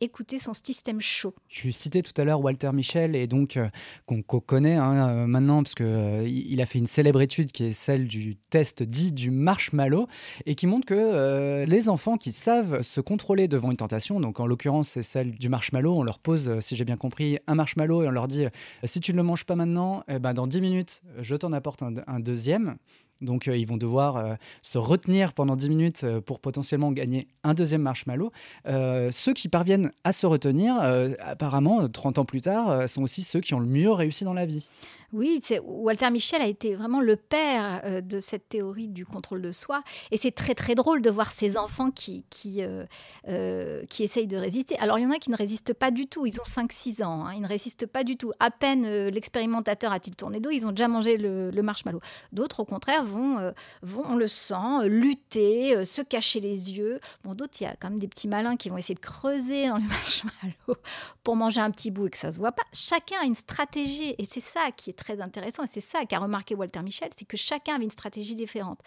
écouter 0.00 0.38
son 0.38 0.52
système 0.54 1.00
chaud. 1.00 1.34
Tu 1.48 1.72
citais 1.72 2.02
tout 2.02 2.20
à 2.20 2.24
l'heure 2.24 2.40
Walter 2.40 2.70
Michel, 2.72 3.16
et 3.16 3.26
donc 3.26 3.56
euh, 3.56 3.68
qu'on 4.06 4.22
connaît 4.22 4.74
hein, 4.74 5.08
euh, 5.08 5.26
maintenant, 5.26 5.62
parce 5.62 5.74
qu'il 5.74 6.26
il 6.26 6.60
a 6.60 6.66
fait 6.66 6.78
une 6.78 6.86
célèbre 6.86 7.20
étude 7.20 7.52
qui 7.52 7.64
est 7.64 7.72
celle 7.72 8.08
du 8.08 8.36
test 8.36 8.82
dit 8.82 9.12
du 9.12 9.30
marshmallow, 9.30 10.08
et 10.46 10.54
qui 10.54 10.66
montre 10.66 10.86
que 10.86 11.64
les 11.64 11.88
enfants 11.88 12.16
qui 12.16 12.32
savent 12.32 12.82
se 12.82 13.00
contrôler 13.00 13.48
devant 13.48 13.70
une 13.70 13.76
tentation, 13.76 14.20
donc 14.20 14.40
en 14.40 14.46
l'occurrence 14.46 14.88
c'est 14.88 15.02
celle 15.02 15.32
du 15.32 15.48
marshmallow, 15.48 15.96
on 15.96 16.02
leur 16.02 16.18
pose, 16.18 16.60
si 16.60 16.76
j'ai 16.76 16.84
bien 16.84 16.96
compris, 16.96 17.38
un 17.46 17.54
marshmallow 17.54 18.02
et 18.02 18.08
on 18.08 18.10
leur 18.10 18.28
dit, 18.28 18.46
si 18.94 19.00
tu 19.00 19.10
ne 19.10 19.16
le 19.16 19.24
manges 19.24 19.44
pas 19.44 19.56
maintenant, 19.56 20.04
eh 20.06 20.20
ben, 20.20 20.34
dans 20.34 20.46
10 20.46 20.60
minutes, 20.60 21.02
je 21.18 21.34
t'en 21.34 21.52
apporte 21.52 21.82
un, 21.82 22.20
deuxième. 22.20 22.76
Donc 23.20 23.48
euh, 23.48 23.56
ils 23.56 23.66
vont 23.66 23.76
devoir 23.76 24.16
euh, 24.16 24.34
se 24.62 24.78
retenir 24.78 25.32
pendant 25.32 25.56
10 25.56 25.68
minutes 25.68 26.04
euh, 26.04 26.20
pour 26.20 26.38
potentiellement 26.38 26.92
gagner 26.92 27.26
un 27.42 27.54
deuxième 27.54 27.82
marshmallow. 27.82 28.30
Euh, 28.68 29.10
ceux 29.10 29.32
qui 29.32 29.48
parviennent 29.48 29.90
à 30.04 30.12
se 30.12 30.26
retenir, 30.26 30.78
euh, 30.80 31.14
apparemment, 31.18 31.88
30 31.88 32.20
ans 32.20 32.24
plus 32.24 32.40
tard, 32.40 32.70
euh, 32.70 32.86
sont 32.86 33.02
aussi 33.02 33.22
ceux 33.22 33.40
qui 33.40 33.52
ont 33.54 33.58
le 33.60 33.66
mieux 33.66 33.90
réussi 33.90 34.22
dans 34.22 34.32
la 34.32 34.46
vie. 34.46 34.68
Oui, 35.14 35.40
Walter 35.62 36.10
Michel 36.10 36.42
a 36.42 36.46
été 36.48 36.74
vraiment 36.74 37.00
le 37.00 37.14
père 37.14 37.80
euh, 37.84 38.00
de 38.00 38.18
cette 38.18 38.48
théorie 38.48 38.88
du 38.88 39.06
contrôle 39.06 39.42
de 39.42 39.52
soi. 39.52 39.84
Et 40.10 40.16
c'est 40.16 40.32
très 40.32 40.56
très 40.56 40.74
drôle 40.74 41.02
de 41.02 41.08
voir 41.08 41.30
ces 41.30 41.56
enfants 41.56 41.92
qui, 41.92 42.24
qui, 42.30 42.64
euh, 42.64 42.84
euh, 43.28 43.84
qui 43.84 44.02
essayent 44.02 44.26
de 44.26 44.36
résister. 44.36 44.76
Alors 44.80 44.98
il 44.98 45.02
y 45.02 45.06
en 45.06 45.12
a 45.12 45.18
qui 45.18 45.30
ne 45.30 45.36
résistent 45.36 45.72
pas 45.72 45.92
du 45.92 46.08
tout, 46.08 46.26
ils 46.26 46.40
ont 46.40 46.44
5-6 46.44 47.04
ans, 47.04 47.26
hein, 47.26 47.32
ils 47.36 47.42
ne 47.42 47.46
résistent 47.46 47.86
pas 47.86 48.02
du 48.02 48.16
tout. 48.16 48.32
À 48.40 48.50
peine 48.50 49.06
l'expérimentateur 49.06 49.92
a-t-il 49.92 50.16
tourné 50.16 50.40
dos, 50.40 50.50
ils 50.50 50.66
ont 50.66 50.70
déjà 50.72 50.88
mangé 50.88 51.16
le, 51.16 51.62
marshmallow. 51.62 52.00
D'autres 52.32 52.58
au 52.58 52.64
contraire 52.64 53.04
vont, 53.04 53.52
vont 53.82 54.02
on 54.06 54.16
le 54.16 54.26
sent, 54.26 54.88
lutter, 54.88 55.84
se 55.84 56.02
cacher 56.02 56.40
les 56.40 56.72
yeux. 56.72 56.98
Bon, 57.22 57.36
d'autres, 57.36 57.54
il 57.60 57.64
y 57.64 57.66
a 57.66 57.76
quand 57.76 57.88
même 57.88 58.00
des 58.00 58.08
petits 58.08 58.26
malins 58.26 58.56
qui 58.56 58.68
vont 58.68 58.78
essayer 58.78 58.96
de 58.96 59.00
creuser 59.00 59.68
dans 59.68 59.76
le 59.76 59.84
marshmallow 59.88 60.76
pour 61.22 61.36
manger 61.36 61.60
un 61.60 61.70
petit 61.70 61.92
bout 61.92 62.08
et 62.08 62.10
que 62.10 62.18
ça 62.18 62.32
se 62.32 62.38
voit 62.38 62.52
pas. 62.52 62.64
Chacun 62.72 63.18
a 63.22 63.24
une 63.24 63.36
stratégie 63.36 64.16
et 64.18 64.24
c'est 64.24 64.40
ça 64.40 64.72
qui 64.76 64.90
est 64.90 64.94
très 65.03 65.03
intéressant 65.12 65.64
et 65.64 65.68
c'est 65.68 65.80
ça 65.80 66.04
qu'a 66.06 66.18
remarqué 66.18 66.54
Walter 66.54 66.82
Michel, 66.82 67.10
c'est 67.16 67.24
que 67.24 67.36
chacun 67.36 67.76
avait 67.76 67.84
une 67.84 67.90
stratégie 67.90 68.34
différente. 68.34 68.80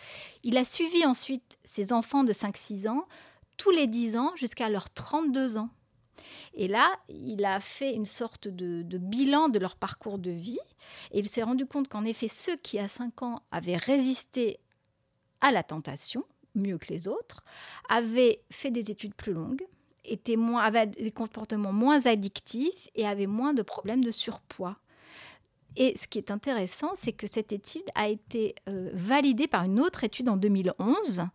Il 0.44 0.58
a 0.58 0.64
suivi 0.64 1.06
ensuite 1.06 1.58
ses 1.64 1.94
enfants 1.94 2.24
de 2.24 2.34
5-6 2.34 2.90
ans 2.90 3.08
tous 3.58 3.72
les 3.72 3.88
10 3.88 4.18
ans 4.18 4.32
jusqu'à 4.36 4.70
leurs 4.70 4.90
32 4.90 5.58
ans. 5.58 5.70
Et 6.54 6.68
là, 6.68 6.92
il 7.10 7.46
a 7.46 7.60
fait 7.60 7.94
une 7.94 8.06
sorte 8.06 8.48
de, 8.48 8.82
de 8.82 8.98
bilan 8.98 9.50
de 9.50 9.60
leur 9.60 9.76
parcours 9.76 10.18
de 10.18 10.32
vie. 10.32 10.60
Et 11.12 11.20
il 11.20 11.28
s'est 11.28 11.44
rendu 11.44 11.66
compte 11.66 11.88
qu'en 11.88 12.04
effet, 12.04 12.28
ceux 12.28 12.56
qui, 12.58 12.80
à 12.80 12.88
5 12.88 13.22
ans, 13.24 13.40
avaient 13.52 13.78
résisté 13.78 14.60
à 15.42 15.52
la 15.52 15.64
tentation, 15.64 16.24
mieux 16.56 16.78
que 16.78 16.88
les 16.90 17.08
autres, 17.08 17.44
avaient 17.90 18.42
fait 18.52 18.72
des 18.72 18.92
études 18.92 19.14
plus 19.14 19.34
longues, 19.34 19.66
étaient 20.04 20.36
moins, 20.36 20.64
avaient 20.64 20.88
des 20.88 21.12
comportements 21.12 21.74
moins 21.74 22.06
addictifs 22.06 22.90
et 22.96 23.06
avaient 23.06 23.28
moins 23.28 23.54
de 23.54 23.62
problèmes 23.62 24.04
de 24.04 24.12
surpoids. 24.12 24.78
Et 25.80 25.94
ce 25.96 26.08
qui 26.08 26.18
est 26.18 26.32
intéressant, 26.32 26.92
c'est 26.96 27.12
que 27.12 27.28
cette 27.28 27.54
étude 27.54 27.84
a 27.94 28.10
été 28.10 28.56
euh, 28.68 28.90
validée 28.94 29.48
par 29.48 29.64
une 29.64 29.80
autre 29.80 30.04
étude 30.04 30.28
en 30.28 30.36
2011, 30.36 31.28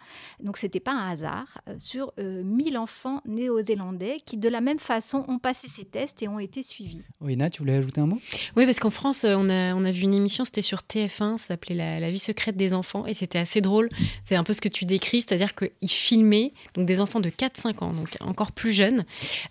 donc 0.42 0.56
c'était 0.56 0.80
pas 0.80 0.92
un 0.92 1.12
hasard, 1.12 1.58
euh, 1.68 1.74
sur 1.78 2.12
euh, 2.18 2.42
1000 2.42 2.76
enfants 2.76 3.20
néo-zélandais 3.24 4.18
qui, 4.26 4.36
de 4.36 4.48
la 4.48 4.60
même 4.60 4.80
façon, 4.80 5.24
ont 5.28 5.38
passé 5.38 5.68
ces 5.68 5.84
tests 5.84 6.22
et 6.24 6.28
ont 6.28 6.40
été 6.40 6.62
suivis. 6.62 7.02
Oina, 7.20 7.50
tu 7.50 7.60
voulais 7.60 7.76
ajouter 7.76 8.00
un 8.00 8.06
mot? 8.06 8.18
Oui, 8.56 8.64
parce 8.64 8.80
qu'en 8.80 8.90
France, 8.90 9.24
on 9.24 9.48
a, 9.48 9.74
on 9.74 9.84
a 9.84 9.90
vu 9.92 10.02
une 10.02 10.14
émission, 10.14 10.44
c'était 10.44 10.60
sur 10.60 10.78
TF1, 10.78 11.38
ça 11.38 11.52
s'appelait 11.52 11.76
la, 11.76 12.00
la 12.00 12.10
vie 12.10 12.18
secrète 12.18 12.56
des 12.56 12.74
enfants, 12.74 13.06
et 13.06 13.14
c'était 13.14 13.38
assez 13.38 13.60
drôle. 13.60 13.88
C'est 14.24 14.34
un 14.34 14.42
peu 14.42 14.54
ce 14.54 14.60
que 14.60 14.68
tu 14.68 14.86
décris, 14.86 15.20
c'est-à-dire 15.20 15.54
qu'ils 15.54 15.70
filmaient 15.88 16.52
donc, 16.74 16.86
des 16.86 16.98
enfants 16.98 17.20
de 17.20 17.30
4-5 17.30 17.84
ans, 17.84 17.92
donc 17.92 18.16
encore 18.20 18.50
plus 18.50 18.72
jeunes, 18.72 19.04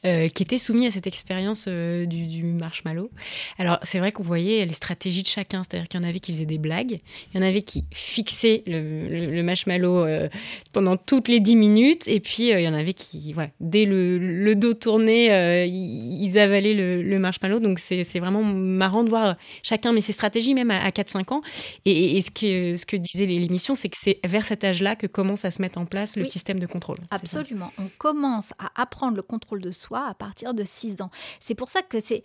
euh, 0.06 0.28
qui 0.28 0.44
étaient 0.44 0.58
soumis 0.58 0.88
à 0.88 0.92
cette 0.92 1.08
expérience 1.08 1.66
euh, 1.70 2.06
du, 2.06 2.28
du 2.28 2.44
marshmallow. 2.44 3.10
Alors, 3.58 3.80
c'est 3.84 4.00
vrai 4.00 4.12
qu'on 4.12 4.24
voyait 4.24 4.66
les 4.66 4.74
stratégies 4.82 5.22
de 5.22 5.28
chacun, 5.28 5.62
c'est-à-dire 5.64 5.88
qu'il 5.88 6.00
y 6.02 6.04
en 6.04 6.08
avait 6.10 6.20
qui 6.20 6.34
faisaient 6.34 6.46
des 6.48 6.58
blagues, 6.58 6.98
il 7.34 7.38
y 7.38 7.40
en 7.40 7.46
avait 7.46 7.62
qui 7.62 7.86
fixaient 7.92 8.64
le, 8.66 9.08
le, 9.08 9.36
le 9.36 9.44
marshmallow 9.44 10.06
euh, 10.06 10.28
pendant 10.74 10.98
toutes 10.98 11.28
les 11.28 11.40
10 11.40 11.56
minutes, 11.56 12.08
et 12.08 12.20
puis 12.20 12.52
euh, 12.52 12.60
il 12.60 12.64
y 12.66 12.68
en 12.68 12.74
avait 12.74 12.94
qui, 12.94 13.32
voilà, 13.34 13.50
dès 13.60 13.86
le, 13.86 14.18
le 14.18 14.56
dos 14.56 14.74
tourné, 14.74 15.32
euh, 15.32 15.66
ils 15.66 16.38
avalaient 16.40 16.74
le, 16.74 17.20
marshmallow. 17.20 17.60
Donc, 17.60 17.78
c'est 17.78 18.20
vraiment 18.20 18.42
marrant 18.44 19.04
de 19.04 19.10
voir 19.10 19.36
chacun 19.62 19.92
met 19.94 20.02
ses 20.02 20.14
stratégies, 20.14 20.56
même 20.56 20.72
à, 20.72 20.82
à 20.84 20.90
4-5 20.90 21.34
ans. 21.34 21.42
Et, 21.86 22.20
ce, 22.22 22.32
que, 22.32 22.76
ce 22.76 22.86
que 22.88 22.96
disait 22.98 23.28
l'émission, 23.28 23.76
c'est 23.76 23.90
que 23.90 23.98
c'est 24.00 24.20
vers 24.26 24.46
cet 24.46 24.64
âge-là 24.64 24.96
que 24.96 25.06
commence 25.08 25.46
à 25.46 25.52
se 25.52 25.62
mettre 25.62 25.78
en 25.78 25.86
place 25.86 26.16
le 26.16 26.24
Oui. 26.24 26.30
système 26.30 26.60
de 26.60 26.66
contrôle. 26.66 26.98
Absolument. 27.12 27.72
On 27.78 27.90
commence 28.00 28.54
à 28.58 28.72
apprendre 28.82 29.16
le 29.18 29.22
contrôle 29.24 29.62
de 29.62 29.72
soi 29.72 30.08
à 30.10 30.14
partir 30.16 30.54
de 30.56 30.64
6 30.64 31.02
ans. 31.02 31.12
C'est 31.40 31.56
pour 31.56 31.70
ça 31.70 31.82
que 31.82 32.00
c'est 32.04 32.24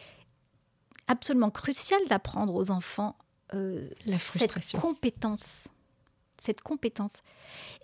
absolument 1.08 1.50
crucial 1.50 2.00
d'apprendre 2.08 2.54
aux 2.54 2.70
enfants 2.70 3.16
euh, 3.54 3.88
La 4.06 4.16
cette 4.16 4.52
compétence. 4.80 5.68
Cette 6.36 6.60
compétence. 6.60 7.14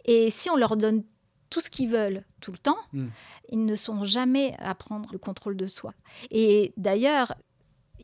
Et 0.05 0.31
si 0.31 0.51
on 0.51 0.57
leur 0.57 0.77
donne 0.77 1.05
tout 1.51 1.61
ce 1.61 1.71
qu'ils 1.71 1.89
veulent 1.89 2.25
tout 2.41 2.51
le 2.53 2.59
temps, 2.59 2.79
Mm. 2.93 3.09
ils 3.51 3.65
ne 3.65 3.75
sauront 3.75 4.05
jamais 4.05 4.55
apprendre 4.59 5.11
le 5.13 5.19
contrôle 5.19 5.57
de 5.57 5.67
soi. 5.67 5.95
Et 6.31 6.73
d'ailleurs, 6.77 7.35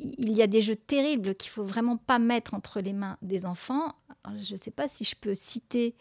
il 0.01 0.31
y 0.33 0.43
a 0.43 0.47
des 0.47 0.63
jeux 0.63 0.77
terribles 0.77 1.35
qu'il 1.35 1.51
faut 1.51 1.65
vraiment 1.65 1.97
pas 1.97 2.19
mettre 2.21 2.55
entre 2.55 2.81
les 2.81 2.93
mains 2.93 3.17
des 3.23 3.45
enfants. 3.47 3.95
Je 4.43 4.53
ne 4.53 4.59
sais 4.59 4.71
pas 4.71 4.87
si 4.87 5.05
je 5.05 5.17
peux 5.17 5.35
citer 5.35 5.97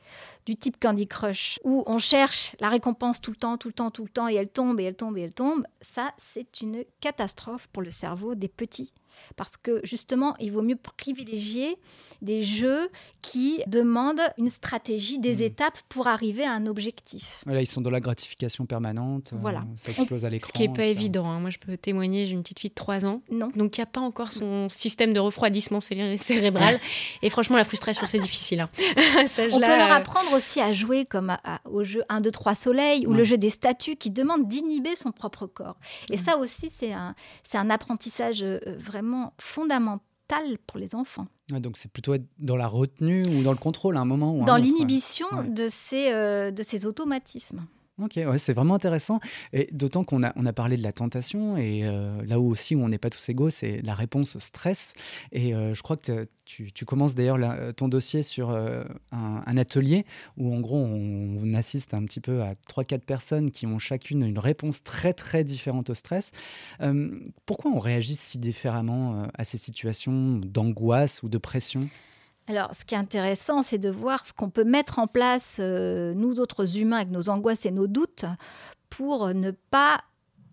du 0.46 0.56
type 0.56 0.78
Candy 0.80 1.08
Crush, 1.08 1.60
où 1.64 1.84
on 1.88 1.98
cherche 1.98 2.56
la 2.60 2.70
récompense 2.70 3.22
tout 3.22 3.32
le 3.32 3.38
temps, 3.38 3.58
tout 3.58 3.70
le 3.70 3.74
temps, 3.74 3.90
tout 3.90 4.04
le 4.04 4.10
temps, 4.10 4.28
et 4.28 4.36
elle 4.36 4.50
tombe, 4.50 4.80
et 4.80 4.84
elle 4.84 4.96
tombe, 4.96 5.18
et 5.18 5.22
elle 5.22 5.34
tombe. 5.34 5.66
Ça, 5.82 6.12
c'est 6.18 6.62
une 6.62 6.84
catastrophe 7.00 7.68
pour 7.68 7.82
le 7.82 7.90
cerveau 7.92 8.36
des 8.36 8.50
petits. 8.50 8.94
Parce 9.36 9.58
que 9.58 9.82
justement, 9.84 10.36
il 10.40 10.52
vaut 10.52 10.62
mieux 10.62 10.76
privilégier 10.76 11.78
des 12.22 12.44
jeux 12.44 12.90
qui 13.22 13.62
demandent 13.68 14.22
une 14.38 14.50
stratégie, 14.50 15.20
des 15.20 15.44
étapes 15.44 15.78
pour 15.90 16.08
arriver 16.08 16.44
à 16.44 16.52
un 16.54 16.66
objectif. 16.66 17.44
Là, 17.46 17.62
ils 17.62 17.68
sont 17.68 17.82
dans 17.82 17.90
la 17.90 18.00
gratification 18.00 18.66
permanente. 18.66 19.32
euh, 19.34 19.38
Voilà. 19.40 19.64
Ça 19.76 19.92
explose 19.92 20.26
à 20.26 20.30
l'écran. 20.30 20.48
Ce 20.48 20.54
qui 20.54 20.62
n'est 20.68 20.74
pas 20.74 20.84
etc. 20.86 20.92
évident. 20.92 21.30
hein. 21.30 21.40
Moi, 21.40 21.50
je 21.50 21.58
peux 21.60 21.78
témoigner, 21.78 22.26
j'ai 22.26 22.34
une 22.34 22.42
petite 22.44 22.60
fille 22.60 22.70
de 22.70 22.76
3 22.76 23.06
ans. 23.06 23.22
Non. 23.32 23.50
Donc, 23.56 23.78
il 23.78 23.82
n'y 23.82 23.84
a 23.84 23.88
pas 23.88 24.02
encore 24.02 24.32
son 24.32 24.68
système 24.70 25.14
de 25.14 25.20
refroidissement 25.20 25.80
céré- 25.80 26.18
cérébral. 26.18 26.80
Et 27.22 27.30
franchement, 27.30 27.58
la 27.58 27.64
frustration, 27.64 28.06
c'est 28.06 28.20
difficile. 28.20 28.62
hein. 28.62 28.70
On 29.52 29.60
peut 29.60 29.66
leur 29.66 29.92
euh, 29.92 29.96
apprendre 29.96 30.34
aussi 30.34 30.60
à 30.60 30.72
jouer 30.74 31.06
comme 31.06 31.30
à- 31.30 31.40
à- 31.44 31.60
au 31.70 31.84
jeu 31.84 32.04
1, 32.10 32.20
2, 32.22 32.32
3 32.32 32.56
soleil 32.56 33.06
ou 33.08 33.12
Ouais. 33.12 33.18
le 33.18 33.24
jeu 33.24 33.38
des 33.38 33.50
statues 33.50 33.96
qui 33.96 34.12
demande 34.12 34.48
d'inhiber 34.48 34.96
son 34.96 35.12
propre 35.12 35.46
corps. 35.48 35.78
Et 36.12 36.18
ça 36.18 36.38
aussi, 36.38 36.70
c'est 36.70 36.94
un, 36.94 37.16
c'est 37.44 37.58
un 37.58 37.70
apprentissage 37.70 38.42
euh, 38.44 38.60
vraiment 38.78 39.07
fondamental 39.40 40.58
pour 40.68 40.78
les 40.80 40.94
enfants. 40.96 41.26
Ouais, 41.52 41.60
donc 41.60 41.78
c'est 41.78 41.92
plutôt 41.92 42.14
être 42.14 42.26
dans 42.40 42.58
la 42.58 42.68
retenue 42.68 43.24
ou 43.28 43.44
dans 43.44 43.52
le 43.52 43.58
contrôle 43.58 43.96
à 43.98 44.02
un 44.02 44.06
moment 44.06 44.38
ou 44.38 44.44
Dans 44.46 44.58
l'inhibition 44.58 45.28
Ouais. 45.34 45.50
de, 45.50 45.68
ces, 45.70 46.12
euh, 46.12 46.52
de 46.52 46.64
ces 46.64 46.86
automatismes. 46.86 47.66
Ok, 48.02 48.20
c'est 48.38 48.54
vraiment 48.54 48.76
intéressant. 48.76 49.20
Et 49.54 49.70
d'autant 49.72 50.04
qu'on 50.04 50.22
a, 50.24 50.32
on 50.36 50.46
a 50.46 50.54
parlé 50.54 50.78
de 50.78 50.84
la 50.84 50.92
tentation, 50.92 51.58
et 51.58 51.82
euh, 51.84 52.24
là 52.26 52.40
où 52.40 52.50
aussi 52.50 52.76
où 52.76 52.82
on 52.82 52.90
n'est 52.90 53.00
pas 53.00 53.10
tous 53.10 53.30
égaux, 53.30 53.50
c'est 53.50 53.82
la 53.82 53.96
réponse 53.96 54.36
au 54.36 54.40
stress. 54.40 54.94
Et 55.32 55.56
euh, 55.56 55.74
je 55.74 55.82
crois 55.82 55.98
que 55.98 56.26
tu, 56.48 56.72
tu 56.72 56.86
commences 56.86 57.14
d'ailleurs 57.14 57.38
là, 57.38 57.74
ton 57.74 57.90
dossier 57.90 58.24
sur 58.24 58.52
euh, 58.52 58.84
un, 59.12 59.58
atelier 59.58 60.06
où 60.38 60.56
en 60.56 60.62
gros 60.62 60.78
on, 60.78 61.40
on 61.44 61.54
assiste 61.54 61.94
un 61.94 62.04
petit 62.06 62.22
peu 62.22 62.42
à 62.42 62.54
3-4 62.70 63.00
personnes 63.00 63.52
qui 63.52 63.68
ont 63.68 63.80
chacune 63.80 64.24
une 64.24 64.40
réponse 64.40 64.84
très 64.84 65.14
très 65.14 65.44
différente 65.44 65.90
au 65.90 65.94
stress. 65.94 66.32
Euh, 66.82 67.20
pourquoi 67.46 67.72
on 67.72 67.80
réagit 67.80 68.16
si 68.16 68.40
différemment 68.40 69.22
euh, 69.22 69.26
à 69.34 69.44
ces 69.44 69.58
situations 69.58 70.38
d'angoisse 70.38 71.22
ou 71.22 71.30
de 71.30 71.38
pression? 71.38 71.82
Alors, 72.48 72.74
ce 72.74 72.86
qui 72.86 72.96
est 72.96 72.98
intéressant, 72.98 73.62
c'est 73.62 73.78
de 73.78 73.90
voir 73.90 74.26
ce 74.26 74.32
qu'on 74.34 74.50
peut 74.50 74.64
mettre 74.64 75.00
en 75.00 75.08
place, 75.08 75.58
euh, 75.60 76.14
nous 76.14 76.40
autres 76.40 76.78
humains, 76.78 76.98
avec 76.98 77.10
nos 77.10 77.30
angoisses 77.30 77.66
et 77.66 77.72
nos 77.72 77.88
doutes, 77.88 78.26
pour 78.90 79.34
ne 79.34 79.52
pas 79.52 80.00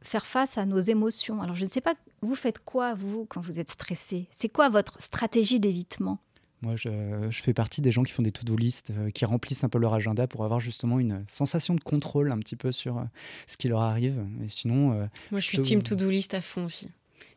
faire 0.03 0.27
face 0.27 0.59
à 0.59 0.67
nos 0.67 0.81
émotions. 0.81 1.41
Alors, 1.41 1.55
je 1.55 1.65
ne 1.65 1.71
sais 1.71 1.81
pas, 1.81 1.95
vous 2.23 2.35
faites 2.35 2.59
quoi, 2.59 2.95
vous, 2.95 3.27
quand 3.27 3.41
vous 3.41 3.61
êtes 3.61 3.71
stressé? 3.71 4.27
C'est 4.37 4.49
quoi 4.53 4.69
votre 4.69 5.01
stratégie 5.01 5.61
d'évitement? 5.61 6.19
Moi, 6.63 6.77
je, 6.77 6.89
je 7.31 7.43
fais 7.43 7.53
partie 7.55 7.81
des 7.81 7.93
gens 7.93 8.03
qui 8.03 8.13
font 8.13 8.23
des 8.23 8.33
to-do 8.33 8.57
list, 8.57 8.91
euh, 8.91 9.11
qui 9.11 9.25
remplissent 9.27 9.65
un 9.65 9.69
peu 9.69 9.79
leur 9.79 9.93
agenda 9.95 10.27
pour 10.27 10.45
avoir 10.45 10.61
justement 10.61 10.99
une 10.99 11.23
sensation 11.29 11.75
de 11.75 11.81
contrôle 11.81 12.33
un 12.33 12.39
petit 12.39 12.57
peu 12.57 12.73
sur 12.73 12.99
euh, 12.99 13.03
ce 13.47 13.57
qui 13.57 13.69
leur 13.69 13.83
arrive. 13.83 14.25
Et 14.43 14.49
sinon, 14.49 14.93
euh, 14.93 15.07
Moi, 15.31 15.41
je 15.41 15.47
suis 15.47 15.59
te- 15.59 15.63
team 15.63 15.83
to-do 15.83 16.09
list 16.11 16.33
à 16.35 16.41
fond 16.41 16.65
aussi. 16.65 16.89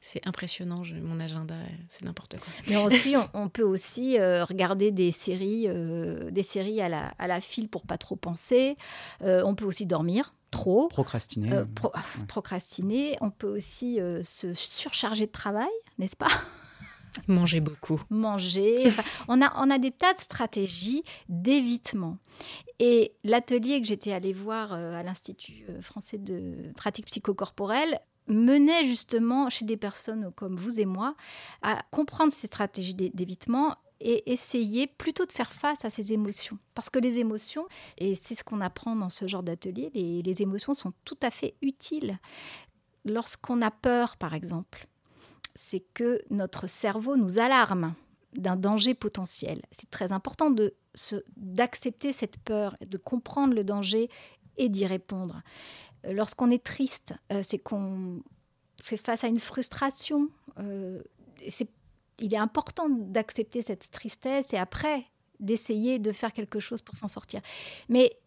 C'est 0.09 0.25
impressionnant, 0.25 0.85
je- 0.85 0.95
mon 0.95 1.19
agenda, 1.19 1.55
c'est 1.89 2.03
n'importe 2.05 2.37
quoi. 2.39 2.47
Mais 2.67 2.77
aussi, 2.77 3.17
on, 3.17 3.27
on 3.33 3.49
peut 3.49 3.63
aussi 3.63 4.17
euh, 4.17 4.45
regarder 4.45 4.91
des 4.91 5.11
séries, 5.11 5.65
euh, 5.67 6.31
des 6.31 6.43
séries 6.43 6.79
à 6.79 6.87
la, 6.87 7.07
à 7.19 7.27
la 7.27 7.41
file 7.41 7.67
pour 7.67 7.83
pas 7.85 7.97
trop 7.97 8.15
penser. 8.15 8.77
Euh, 9.21 9.41
on 9.45 9.53
peut 9.53 9.65
aussi 9.65 9.85
dormir 9.85 10.33
trop. 10.49 10.87
procrastiner. 10.87 11.51
Euh, 11.51 11.65
pro- 11.75 11.91
procrastiner, 12.29 13.17
on 13.19 13.31
peut 13.31 13.53
aussi 13.53 13.99
euh, 13.99 14.23
se 14.23 14.53
surcharger 14.53 15.25
de 15.27 15.31
travail, 15.31 15.67
n'est-ce 15.97 16.15
pas? 16.15 16.31
Manger 17.27 17.59
beaucoup. 17.59 18.01
Manger. 18.09 18.83
Enfin, 18.87 19.03
on, 19.27 19.41
a, 19.41 19.51
on 19.57 19.69
a 19.69 19.77
des 19.77 19.91
tas 19.91 20.13
de 20.13 20.19
stratégies 20.19 21.03
d'évitement. 21.27 22.17
Et 22.79 23.13
l'atelier 23.23 23.81
que 23.81 23.87
j'étais 23.87 24.13
allée 24.13 24.33
voir 24.33 24.71
euh, 24.71 24.93
à 24.93 25.03
l'Institut 25.03 25.65
français 25.81 26.17
de 26.17 26.71
pratique 26.77 27.07
psychocorporelle 27.07 27.99
menait 28.27 28.83
justement 28.85 29.49
chez 29.49 29.65
des 29.65 29.77
personnes 29.77 30.31
comme 30.35 30.55
vous 30.55 30.79
et 30.79 30.85
moi 30.85 31.15
à 31.61 31.81
comprendre 31.91 32.31
ces 32.31 32.47
stratégies 32.47 32.93
d'é- 32.93 33.11
d'évitement 33.13 33.75
et 33.99 34.31
essayer 34.31 34.85
plutôt 34.87 35.25
de 35.25 35.31
faire 35.31 35.51
face 35.51 35.83
à 35.83 35.89
ces 35.89 36.13
émotions. 36.13 36.59
Parce 36.75 36.89
que 36.89 36.99
les 36.99 37.19
émotions, 37.19 37.65
et 37.97 38.13
c'est 38.15 38.35
ce 38.35 38.43
qu'on 38.43 38.61
apprend 38.61 38.95
dans 38.95 39.09
ce 39.09 39.27
genre 39.27 39.43
d'atelier, 39.43 39.89
les, 39.93 40.21
les 40.21 40.41
émotions 40.41 40.73
sont 40.73 40.93
tout 41.03 41.17
à 41.23 41.31
fait 41.31 41.55
utiles. 41.61 42.19
Lorsqu'on 43.05 43.61
a 43.61 43.71
peur, 43.71 44.17
par 44.17 44.33
exemple, 44.33 44.87
c'est 45.55 45.83
que 45.93 46.21
notre 46.29 46.67
cerveau 46.67 47.15
nous 47.15 47.39
alarme 47.39 47.95
d'un 48.33 48.55
danger 48.55 48.93
potentiel. 48.93 49.61
C'est 49.71 49.89
très 49.89 50.11
important 50.11 50.51
de 50.51 50.75
d'accepter 51.35 52.11
cette 52.11 52.39
peur, 52.39 52.75
de 52.85 52.97
comprendre 52.97 53.53
le 53.53 53.63
danger 53.63 54.09
et 54.57 54.67
d'y 54.67 54.87
répondre. 54.87 55.41
Lorsqu'on 56.11 56.51
est 56.51 56.63
triste, 56.63 57.13
euh, 57.31 57.41
c'est 57.43 57.59
qu'on 57.59 58.21
fait 58.81 58.97
face 58.97 59.23
à 59.23 59.27
une 59.27 59.39
frustration. 59.39 60.29
euh, 60.59 61.01
il 62.19 62.33
est 62.33 62.37
important 62.37 62.89
d'accepter 62.89 63.61
cette 63.61 63.91
tristesse 63.91 64.51
et 64.53 64.57
après 64.57 65.05
d'essayer 65.39 65.99
de 65.99 66.11
faire 66.11 66.33
quelque 66.33 66.59
chose 66.59 66.81
pour 66.81 66.95
s'en 66.95 67.07
sortir. 67.07 67.41
Mais 67.89 68.17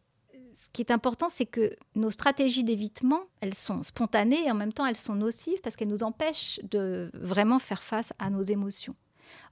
ce 0.54 0.68
qui 0.70 0.82
est 0.82 0.90
important, 0.90 1.28
c'est 1.28 1.46
que 1.46 1.74
nos 1.94 2.10
stratégies 2.10 2.64
d'évitement, 2.64 3.22
elles 3.40 3.54
sont 3.54 3.82
spontanées 3.82 4.46
et 4.46 4.50
en 4.50 4.54
même 4.54 4.72
temps 4.72 4.86
elles 4.86 4.96
sont 4.96 5.14
nocives 5.14 5.60
parce 5.62 5.76
qu'elles 5.76 5.88
nous 5.88 6.02
empêchent 6.02 6.60
de 6.70 7.10
vraiment 7.14 7.58
faire 7.58 7.82
face 7.82 8.12
à 8.18 8.30
nos 8.30 8.42
émotions. 8.42 8.94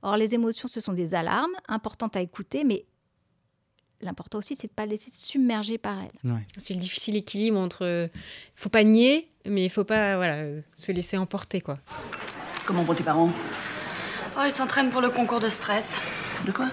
Or, 0.03 0.17
les 0.17 0.35
émotions, 0.35 0.69
ce 0.69 0.81
sont 0.81 0.93
des 0.93 1.15
alarmes 1.15 1.55
importantes 1.69 2.17
à 2.17 2.21
écouter, 2.21 2.65
mais 2.65 2.87
l'important 4.03 4.39
aussi, 4.39 4.55
c'est 4.55 4.69
de 4.69 4.73
ne 4.73 4.77
pas 4.77 4.87
laisser 4.87 5.11
submerger 5.13 5.79
par. 5.79 5.99
Ouais. 6.25 6.47
C'est 6.57 6.75
le 6.75 6.81
difficile 6.81 7.17
équilibre 7.17 7.59
entre. 7.59 7.85
euh, 7.85 8.09
faut 8.55 8.69
pas 8.69 8.85
nier, 8.85 9.29
mais 9.45 9.65
il 9.65 9.71
faut 9.71 9.85
pas 9.85 10.17
voilà, 10.17 10.43
se 10.77 10.93
laisser 10.93 11.17
emporter, 11.17 11.61
quoi. 11.61 11.79
Comment 12.67 12.83
vont 12.83 12.95
tes 12.95 13.05
parents? 13.05 13.33
Oh, 14.37 14.43
ils 14.45 14.53
s'entraînent 14.53 14.91
pour 14.91 15.01
le 15.01 15.11
concours 15.11 15.41
de 15.41 15.49
stress. 15.49 16.01
De 16.47 16.53
quoi? 16.53 16.69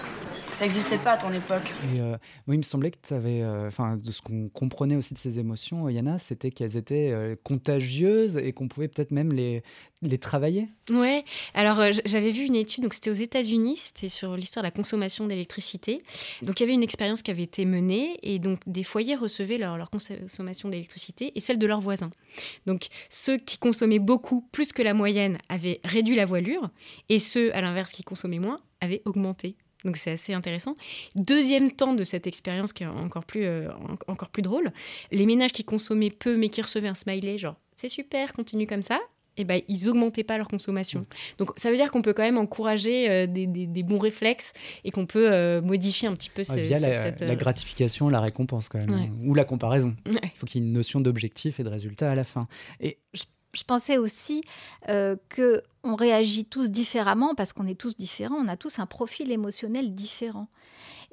Ça 0.56 0.64
n'existait 0.64 0.96
pas 0.96 1.12
à 1.12 1.16
ton 1.18 1.30
époque. 1.32 1.70
Et 1.94 2.00
euh, 2.00 2.16
moi, 2.46 2.54
il 2.54 2.56
me 2.56 2.62
semblait 2.62 2.90
que 2.90 2.96
tu 3.06 3.12
avais, 3.12 3.42
euh, 3.42 3.68
enfin, 3.68 3.98
de 3.98 4.10
ce 4.10 4.22
qu'on 4.22 4.48
comprenait 4.48 4.96
aussi 4.96 5.12
de 5.12 5.18
ces 5.18 5.38
émotions, 5.38 5.86
Yana, 5.90 6.18
c'était 6.18 6.50
qu'elles 6.50 6.78
étaient 6.78 7.10
euh, 7.10 7.36
contagieuses 7.44 8.38
et 8.38 8.54
qu'on 8.54 8.66
pouvait 8.66 8.88
peut-être 8.88 9.10
même 9.10 9.34
les, 9.34 9.62
les 10.00 10.16
travailler. 10.16 10.68
Ouais, 10.88 11.24
alors 11.52 11.78
euh, 11.80 11.92
j'avais 12.06 12.30
vu 12.30 12.46
une 12.46 12.56
étude, 12.56 12.84
donc 12.84 12.94
c'était 12.94 13.10
aux 13.10 13.12
États-Unis, 13.12 13.76
c'était 13.76 14.08
sur 14.08 14.34
l'histoire 14.34 14.62
de 14.62 14.68
la 14.68 14.70
consommation 14.70 15.26
d'électricité. 15.26 16.00
Donc 16.40 16.58
il 16.58 16.62
y 16.62 16.64
avait 16.64 16.72
une 16.72 16.82
expérience 16.82 17.20
qui 17.20 17.30
avait 17.30 17.42
été 17.42 17.66
menée 17.66 18.18
et 18.22 18.38
donc 18.38 18.60
des 18.66 18.82
foyers 18.82 19.14
recevaient 19.14 19.58
leur, 19.58 19.76
leur 19.76 19.90
consommation 19.90 20.70
d'électricité 20.70 21.32
et 21.34 21.40
celle 21.40 21.58
de 21.58 21.66
leurs 21.66 21.82
voisins. 21.82 22.10
Donc 22.64 22.86
ceux 23.10 23.36
qui 23.36 23.58
consommaient 23.58 23.98
beaucoup, 23.98 24.40
plus 24.52 24.72
que 24.72 24.80
la 24.80 24.94
moyenne, 24.94 25.36
avaient 25.50 25.80
réduit 25.84 26.16
la 26.16 26.24
voilure 26.24 26.70
et 27.10 27.18
ceux, 27.18 27.54
à 27.54 27.60
l'inverse, 27.60 27.92
qui 27.92 28.04
consommaient 28.04 28.38
moins, 28.38 28.62
avaient 28.80 29.02
augmenté. 29.04 29.56
Donc 29.84 29.96
c'est 29.96 30.10
assez 30.12 30.32
intéressant. 30.32 30.74
Deuxième 31.14 31.70
temps 31.70 31.94
de 31.94 32.02
cette 32.04 32.26
expérience 32.26 32.72
qui 32.72 32.82
est 32.82 32.86
encore 32.86 33.24
plus, 33.24 33.44
euh, 33.44 33.68
en- 33.72 34.12
encore 34.12 34.30
plus 34.30 34.42
drôle, 34.42 34.72
les 35.12 35.26
ménages 35.26 35.52
qui 35.52 35.64
consommaient 35.64 36.10
peu 36.10 36.36
mais 36.36 36.48
qui 36.48 36.62
recevaient 36.62 36.88
un 36.88 36.94
smiley, 36.94 37.38
genre 37.38 37.56
c'est 37.76 37.88
super, 37.88 38.32
continue 38.32 38.66
comme 38.66 38.82
ça, 38.82 38.98
eh 39.36 39.44
ben, 39.44 39.60
ils 39.68 39.86
augmentaient 39.86 40.24
pas 40.24 40.38
leur 40.38 40.48
consommation. 40.48 41.04
Donc 41.36 41.50
ça 41.58 41.70
veut 41.70 41.76
dire 41.76 41.90
qu'on 41.90 42.00
peut 42.00 42.14
quand 42.14 42.22
même 42.22 42.38
encourager 42.38 43.10
euh, 43.10 43.26
des, 43.26 43.46
des- 43.46 43.66
des 43.66 43.82
bons 43.82 43.98
réflexes 43.98 44.54
et 44.82 44.90
qu'on 44.90 45.04
peut 45.04 45.30
euh, 45.30 45.60
modifier 45.60 46.08
un 46.08 46.14
petit 46.14 46.30
peu 46.30 46.42
Ouais, 46.48 46.62
via 46.62 46.78
ce- 46.78 46.82
la, 46.86 46.92
cette... 46.94 47.20
la 47.20 47.36
gratification, 47.36 48.08
la 48.08 48.20
récompense 48.22 48.70
quand 48.70 48.78
même, 48.78 48.90
Ouais. 48.90 49.10
ou 49.28 49.34
la 49.34 49.44
comparaison. 49.44 49.94
Ouais. 50.06 50.20
Il 50.24 50.30
faut 50.38 50.46
qu'il 50.46 50.62
y 50.62 50.64
ait 50.64 50.66
une 50.66 50.72
notion 50.72 51.00
d'objectif 51.00 51.60
et 51.60 51.64
de 51.64 51.68
résultat 51.68 52.10
à 52.10 52.14
la 52.14 52.24
fin. 52.24 52.48
Et 52.80 52.98
Je 53.56 53.64
pensais 53.64 53.96
aussi 53.98 54.42
euh, 54.88 55.16
que 55.28 55.62
on 55.82 55.94
réagit 55.94 56.44
tous 56.44 56.70
différemment 56.70 57.34
parce 57.34 57.52
qu'on 57.52 57.66
est 57.66 57.78
tous 57.78 57.96
différents. 57.96 58.36
On 58.36 58.48
a 58.48 58.56
tous 58.56 58.78
un 58.78 58.86
profil 58.86 59.30
émotionnel 59.30 59.94
différent. 59.94 60.48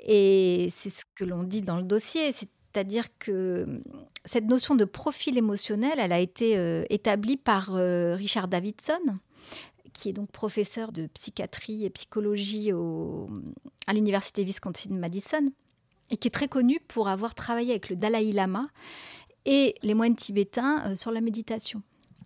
Et 0.05 0.69
c'est 0.75 0.89
ce 0.89 1.03
que 1.15 1.23
l'on 1.23 1.43
dit 1.43 1.61
dans 1.61 1.77
le 1.77 1.83
dossier, 1.83 2.31
c'est-à-dire 2.31 3.05
que 3.19 3.63
hum, 3.63 3.83
cette 4.25 4.45
notion 4.45 4.75
de 4.75 4.85
profil 4.85 5.37
émotionnel, 5.37 5.93
elle 5.97 6.11
a 6.11 6.19
été 6.19 6.57
euh, 6.57 6.83
établie 6.89 7.37
par 7.37 7.75
euh, 7.75 8.15
Richard 8.15 8.47
Davidson, 8.47 8.99
qui 9.93 10.09
est 10.09 10.13
donc 10.13 10.31
professeur 10.31 10.91
de 10.91 11.07
psychiatrie 11.07 11.85
et 11.85 11.89
psychologie 11.91 12.73
au- 12.73 13.29
à 13.87 13.93
l'université 13.93 14.43
Wisconsin-Madison, 14.43 15.51
et 16.09 16.17
qui 16.17 16.27
est 16.27 16.31
très 16.31 16.47
connu 16.47 16.79
pour 16.87 17.07
avoir 17.07 17.35
travaillé 17.35 17.71
avec 17.71 17.89
le 17.89 17.95
Dalai 17.95 18.31
Lama 18.31 18.67
et 19.45 19.75
les 19.83 19.93
moines 19.93 20.15
tibétains 20.15 20.83
euh, 20.87 20.95
sur 20.95 21.11
la 21.11 21.21
méditation. 21.21 21.81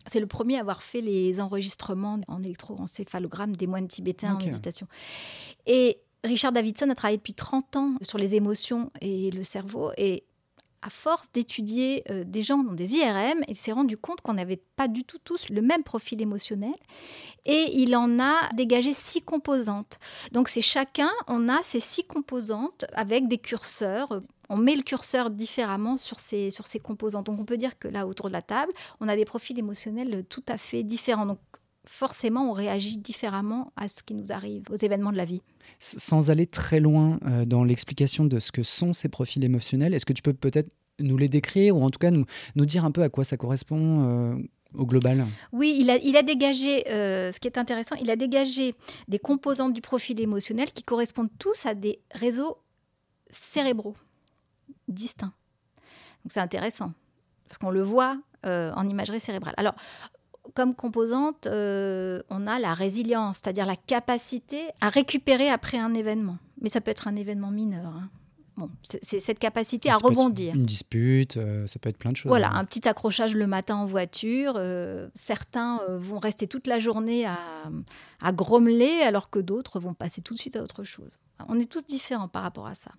C'est 0.08 0.20
le 0.20 0.28
premier 0.28 0.58
à 0.58 0.62
avoir 0.62 0.82
fait 0.82 1.02
les 1.02 1.40
enregistrements 1.40 2.20
en 2.28 2.42
électroencéphalogramme 2.44 3.56
des 3.56 3.68
moines 3.68 3.88
tibétains 3.88 4.36
en 4.36 4.38
méditation. 4.38 4.88
Et 5.66 6.00
Richard 6.24 6.52
Davidson 6.52 6.90
a 6.90 6.96
travaillé 6.96 7.18
depuis 7.18 7.34
30 7.34 7.76
ans 7.76 7.96
sur 8.02 8.18
les 8.18 8.36
émotions 8.36 8.92
et 9.02 9.32
le 9.32 9.44
cerveau. 9.44 9.92
Et 9.98 10.24
force 10.90 11.32
d'étudier 11.32 12.04
euh, 12.10 12.24
des 12.24 12.44
gens 12.44 12.64
dans 12.64 12.74
des 12.74 12.96
IRM, 12.96 13.42
il 13.48 13.56
s'est 13.56 13.72
rendu 13.72 13.98
compte 13.98 14.22
qu'on 14.22 14.34
n'avait 14.34 14.62
pas 14.76 14.88
du 14.88 15.04
tout 15.04 15.18
tous 15.24 15.50
le 15.50 15.62
même 15.62 15.84
profil 15.84 16.22
émotionnel. 16.22 16.76
Et 17.46 17.72
il 17.74 17.96
en 17.96 18.20
a 18.20 18.50
dégagé 18.56 18.94
six 18.94 19.22
composantes. 19.22 20.00
Donc 20.34 20.50
c'est 20.50 20.62
chacun, 20.62 21.10
on 21.28 21.48
a 21.48 21.62
ces 21.64 21.80
six 21.80 22.04
composantes 22.04 22.86
avec 22.94 23.28
des 23.28 23.38
curseurs. 23.38 24.20
On 24.50 24.58
met 24.58 24.76
le 24.76 24.84
curseur 24.84 25.30
différemment 25.30 25.98
sur 25.98 26.20
ces, 26.20 26.52
sur 26.52 26.68
ces 26.68 26.80
composantes. 26.80 27.26
Donc 27.26 27.40
on 27.40 27.46
peut 27.46 27.58
dire 27.58 27.80
que 27.80 27.88
là, 27.88 28.06
autour 28.06 28.28
de 28.28 28.34
la 28.34 28.42
table, 28.42 28.72
on 29.00 29.08
a 29.08 29.16
des 29.16 29.26
profils 29.26 29.58
émotionnels 29.58 30.26
tout 30.30 30.44
à 30.48 30.58
fait 30.58 30.84
différents. 30.84 31.26
Donc 31.26 31.40
forcément, 31.88 32.50
on 32.50 32.54
réagit 32.54 32.98
différemment 32.98 33.72
à 33.76 33.88
ce 33.88 34.04
qui 34.04 34.14
nous 34.14 34.32
arrive, 34.32 34.64
aux 34.70 34.76
événements 34.76 35.12
de 35.12 35.18
la 35.18 35.26
vie. 35.26 35.42
sans 35.80 36.32
aller 36.32 36.48
très 36.48 36.80
loin 36.80 37.20
euh, 37.26 37.46
dans 37.46 37.64
l'explication 37.64 38.26
de 38.26 38.40
ce 38.40 38.52
que 38.52 38.64
sont 38.64 38.94
ces 38.94 39.10
profils 39.10 39.44
émotionnels, 39.44 39.94
est-ce 39.94 40.06
que 40.06 40.14
tu 40.14 40.22
peux 40.22 40.34
peut-être 40.34 40.70
nous 41.00 41.18
les 41.18 41.30
décrire 41.30 41.78
ou 41.78 41.84
en 41.84 41.90
tout 41.90 42.00
cas 42.00 42.12
nous, 42.12 42.26
nous 42.56 42.66
dire 42.66 42.86
un 42.86 42.92
peu 42.92 43.04
à 43.04 43.10
quoi 43.10 43.24
ça 43.24 43.38
correspond 43.38 44.04
euh, 44.04 44.36
au 44.74 44.86
global? 44.86 45.26
Oui, 45.52 45.78
il 45.80 45.90
a, 45.90 45.98
il 45.98 46.18
a 46.18 46.24
dégagé, 46.24 46.90
euh, 46.90 47.32
ce 47.32 47.40
qui 47.40 47.48
est 47.48 47.58
intéressant, 47.58 47.96
il 48.02 48.10
a 48.10 48.16
dégagé 48.16 48.74
des 49.08 49.20
composantes 49.20 49.74
du 49.74 49.82
profil 49.82 50.20
émotionnel 50.20 50.72
qui 50.72 50.84
correspondent 50.84 51.32
tous 51.38 51.66
à 51.66 51.74
des 51.74 52.00
réseaux 52.14 52.58
cérébraux 53.30 53.96
distincts. 54.88 55.34
Donc 56.24 56.32
c'est 56.32 56.40
intéressant, 56.40 56.94
parce 57.48 57.58
qu'on 57.58 57.72
le 57.72 57.82
voit 57.82 58.18
euh, 58.46 58.72
en 58.76 58.88
imagerie 58.88 59.20
cérébrale. 59.20 59.54
Alors, 59.58 59.76
comme 60.54 60.76
composante, 60.76 61.48
euh, 61.48 62.20
on 62.30 62.48
a 62.48 62.60
la 62.60 62.74
résilience, 62.74 63.38
c'est-à-dire 63.38 63.66
la 63.66 63.76
capacité 63.76 64.62
à 64.82 64.90
récupérer 64.90 65.50
après 65.50 65.78
un 65.78 65.94
événement. 65.94 66.38
Mais 66.62 66.70
ça 66.70 66.82
peut 66.82 66.92
être 66.92 67.08
un 67.08 67.16
événement 67.16 67.52
mineur. 67.52 67.96
hein. 67.96 68.10
Bon, 68.58 68.72
c'est 68.82 69.20
cette 69.20 69.38
capacité 69.38 69.90
à 69.90 70.00
Ça 70.00 70.08
rebondir. 70.08 70.56
Une 70.56 70.66
dispute, 70.66 71.38
euh, 71.38 71.68
ça 71.68 71.78
peut 71.78 71.90
être 71.90 71.98
plein 72.00 72.12
de 72.12 72.18
choses. 72.18 72.30
Voilà, 72.30 72.50
hein. 72.50 72.56
un 72.56 72.66
petit 72.66 72.88
accrochage 72.88 73.36
le 73.36 73.46
matin 73.46 73.76
en 73.76 73.86
voiture. 73.86 74.54
euh, 74.58 75.10
certains 75.14 75.80
euh, 75.88 76.00
vont 76.00 76.18
rester 76.18 76.48
toute 76.48 76.66
la 76.66 76.80
journée 76.80 77.28
à, 77.28 77.38
à 78.20 78.32
grommeler, 78.32 79.02
alors 79.04 79.30
que 79.30 79.38
d'autres 79.38 79.80
vont 79.80 79.94
passer 79.94 80.22
tout 80.22 80.34
de 80.34 80.40
suite 80.40 80.56
à 80.56 80.64
autre 80.64 80.84
chose. 80.84 81.20
On 81.50 81.60
est 81.60 81.72
tous 81.72 81.86
différents 81.86 82.28
par 82.28 82.42
rapport 82.42 82.66
à 82.66 82.74
ça. 82.74 82.90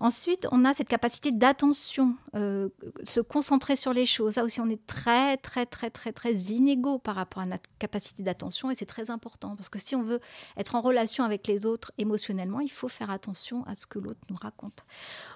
Ensuite, 0.00 0.48
on 0.50 0.64
a 0.64 0.74
cette 0.74 0.88
capacité 0.88 1.30
d'attention, 1.30 2.16
se 2.34 3.20
concentrer 3.20 3.76
sur 3.76 3.92
les 3.92 4.04
choses. 4.04 4.32
Ça 4.32 4.42
aussi, 4.42 4.60
on 4.60 4.68
est 4.68 4.84
très, 4.84 5.36
très, 5.36 5.64
très, 5.64 5.90
très, 5.90 6.12
très 6.12 6.34
inégaux 6.34 6.98
par 6.98 7.14
rapport 7.14 7.44
à 7.44 7.46
notre 7.46 7.70
capacité 7.78 8.24
d'attention, 8.24 8.72
et 8.72 8.74
c'est 8.74 8.84
très 8.84 9.10
important 9.10 9.54
parce 9.54 9.68
que 9.68 9.78
si 9.78 9.94
on 9.94 10.02
veut 10.02 10.18
être 10.56 10.74
en 10.74 10.80
relation 10.80 11.22
avec 11.22 11.46
les 11.46 11.66
autres 11.66 11.92
émotionnellement, 11.96 12.58
il 12.58 12.70
faut 12.70 12.88
faire 12.88 13.12
attention 13.12 13.64
à 13.66 13.76
ce 13.76 13.86
que 13.86 14.00
l'autre 14.00 14.18
nous 14.28 14.36
raconte. 14.42 14.84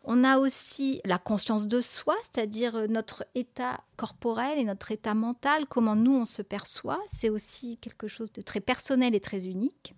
On 0.04 0.24
a 0.24 0.38
aussi 0.38 1.00
la 1.04 1.18
conscience 1.18 1.68
de 1.68 1.80
soi, 1.80 2.16
c'est-à-dire 2.22 2.76
euh, 2.76 2.86
notre 2.86 3.24
état 3.34 3.80
corporel 3.96 4.58
et 4.58 4.64
notre 4.64 4.92
état 4.92 5.14
mental, 5.14 5.66
comment 5.68 5.96
nous 5.96 6.14
on 6.14 6.26
se 6.26 6.42
perçoit. 6.42 7.00
C'est 7.06 7.28
aussi 7.28 7.76
quelque 7.78 8.08
chose 8.08 8.32
de 8.32 8.40
très 8.40 8.60
personnel 8.60 9.14
et 9.14 9.20
très 9.20 9.46
unique. 9.46 9.94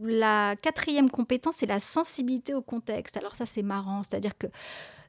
La 0.00 0.56
quatrième 0.60 1.08
compétence, 1.08 1.56
c'est 1.58 1.66
la 1.66 1.80
sensibilité 1.80 2.52
au 2.52 2.62
contexte. 2.62 3.16
Alors 3.16 3.36
ça, 3.36 3.46
c'est 3.46 3.62
marrant, 3.62 4.02
c'est-à-dire 4.02 4.36
que 4.36 4.48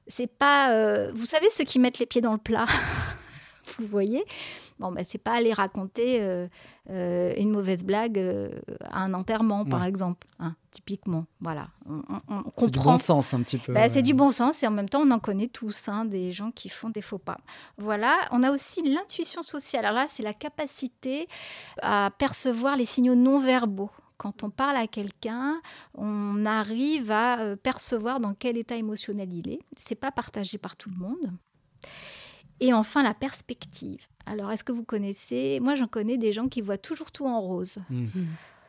c'est 0.07 0.27
pas, 0.27 0.71
euh, 0.71 1.11
vous 1.13 1.25
savez, 1.25 1.49
ceux 1.49 1.63
qui 1.63 1.79
mettent 1.79 1.99
les 1.99 2.05
pieds 2.05 2.21
dans 2.21 2.33
le 2.33 2.37
plat? 2.37 2.65
Vous 3.79 3.87
voyez 3.87 4.23
Bon, 4.79 4.91
bah, 4.91 5.01
c'est 5.05 5.17
pas 5.17 5.33
aller 5.33 5.53
raconter 5.53 6.21
euh, 6.21 6.47
euh, 6.89 7.33
une 7.37 7.49
mauvaise 7.51 7.83
blague 7.83 8.17
euh, 8.19 8.49
à 8.83 8.99
un 9.03 9.13
enterrement, 9.13 9.63
par 9.65 9.83
exemple, 9.83 10.27
hein, 10.39 10.55
typiquement. 10.71 11.25
Voilà, 11.39 11.67
on, 11.89 12.01
on- 12.29 12.43
on 12.45 12.51
C'est 12.57 12.71
du 12.71 12.79
bon 12.79 12.97
sens 12.97 13.33
un 13.33 13.41
petit 13.41 13.57
peu. 13.57 13.73
Bah, 13.73 13.87
c'est 13.89 14.01
du 14.01 14.13
bon 14.13 14.31
sens 14.31 14.63
et 14.63 14.67
en 14.67 14.71
même 14.71 14.89
temps, 14.89 15.01
on 15.03 15.11
en 15.11 15.19
connaît 15.19 15.47
tous, 15.47 15.87
hein, 15.89 16.05
des 16.05 16.31
gens 16.31 16.51
qui 16.51 16.69
font 16.69 16.89
des 16.89 17.01
faux 17.01 17.17
pas. 17.17 17.37
Voilà, 17.77 18.15
on 18.31 18.43
a 18.43 18.51
aussi 18.51 18.81
l'intuition 18.83 19.43
sociale. 19.43 19.85
Alors 19.85 19.99
là, 20.01 20.05
c'est 20.07 20.23
la 20.23 20.33
capacité 20.33 21.27
à 21.81 22.11
percevoir 22.17 22.75
les 22.77 22.85
signaux 22.85 23.15
non 23.15 23.39
verbaux. 23.39 23.89
Quand 24.17 24.43
on 24.43 24.49
parle 24.49 24.77
à 24.77 24.87
quelqu'un, 24.87 25.61
on 25.93 26.45
arrive 26.45 27.11
à 27.11 27.57
percevoir 27.61 28.21
dans 28.21 28.33
quel 28.33 28.55
état 28.57 28.75
émotionnel 28.77 29.33
il 29.33 29.49
est. 29.49 29.59
C'est 29.77 29.95
pas 29.95 30.11
partagé 30.11 30.57
par 30.57 30.77
tout 30.77 30.89
le 30.89 30.95
monde. 30.95 31.31
Et 32.59 32.73
enfin, 32.73 33.03
la 33.03 33.13
perspective. 33.13 33.99
Alors, 34.25 34.51
est-ce 34.51 34.63
que 34.63 34.71
vous 34.71 34.83
connaissez? 34.83 35.59
Moi, 35.61 35.75
j'en 35.75 35.87
connais 35.87 36.17
des 36.17 36.33
gens 36.33 36.47
qui 36.47 36.61
voient 36.61 36.77
toujours 36.77 37.11
tout 37.11 37.25
en 37.27 37.39
rose. 37.39 37.77
Mm. 37.89 38.07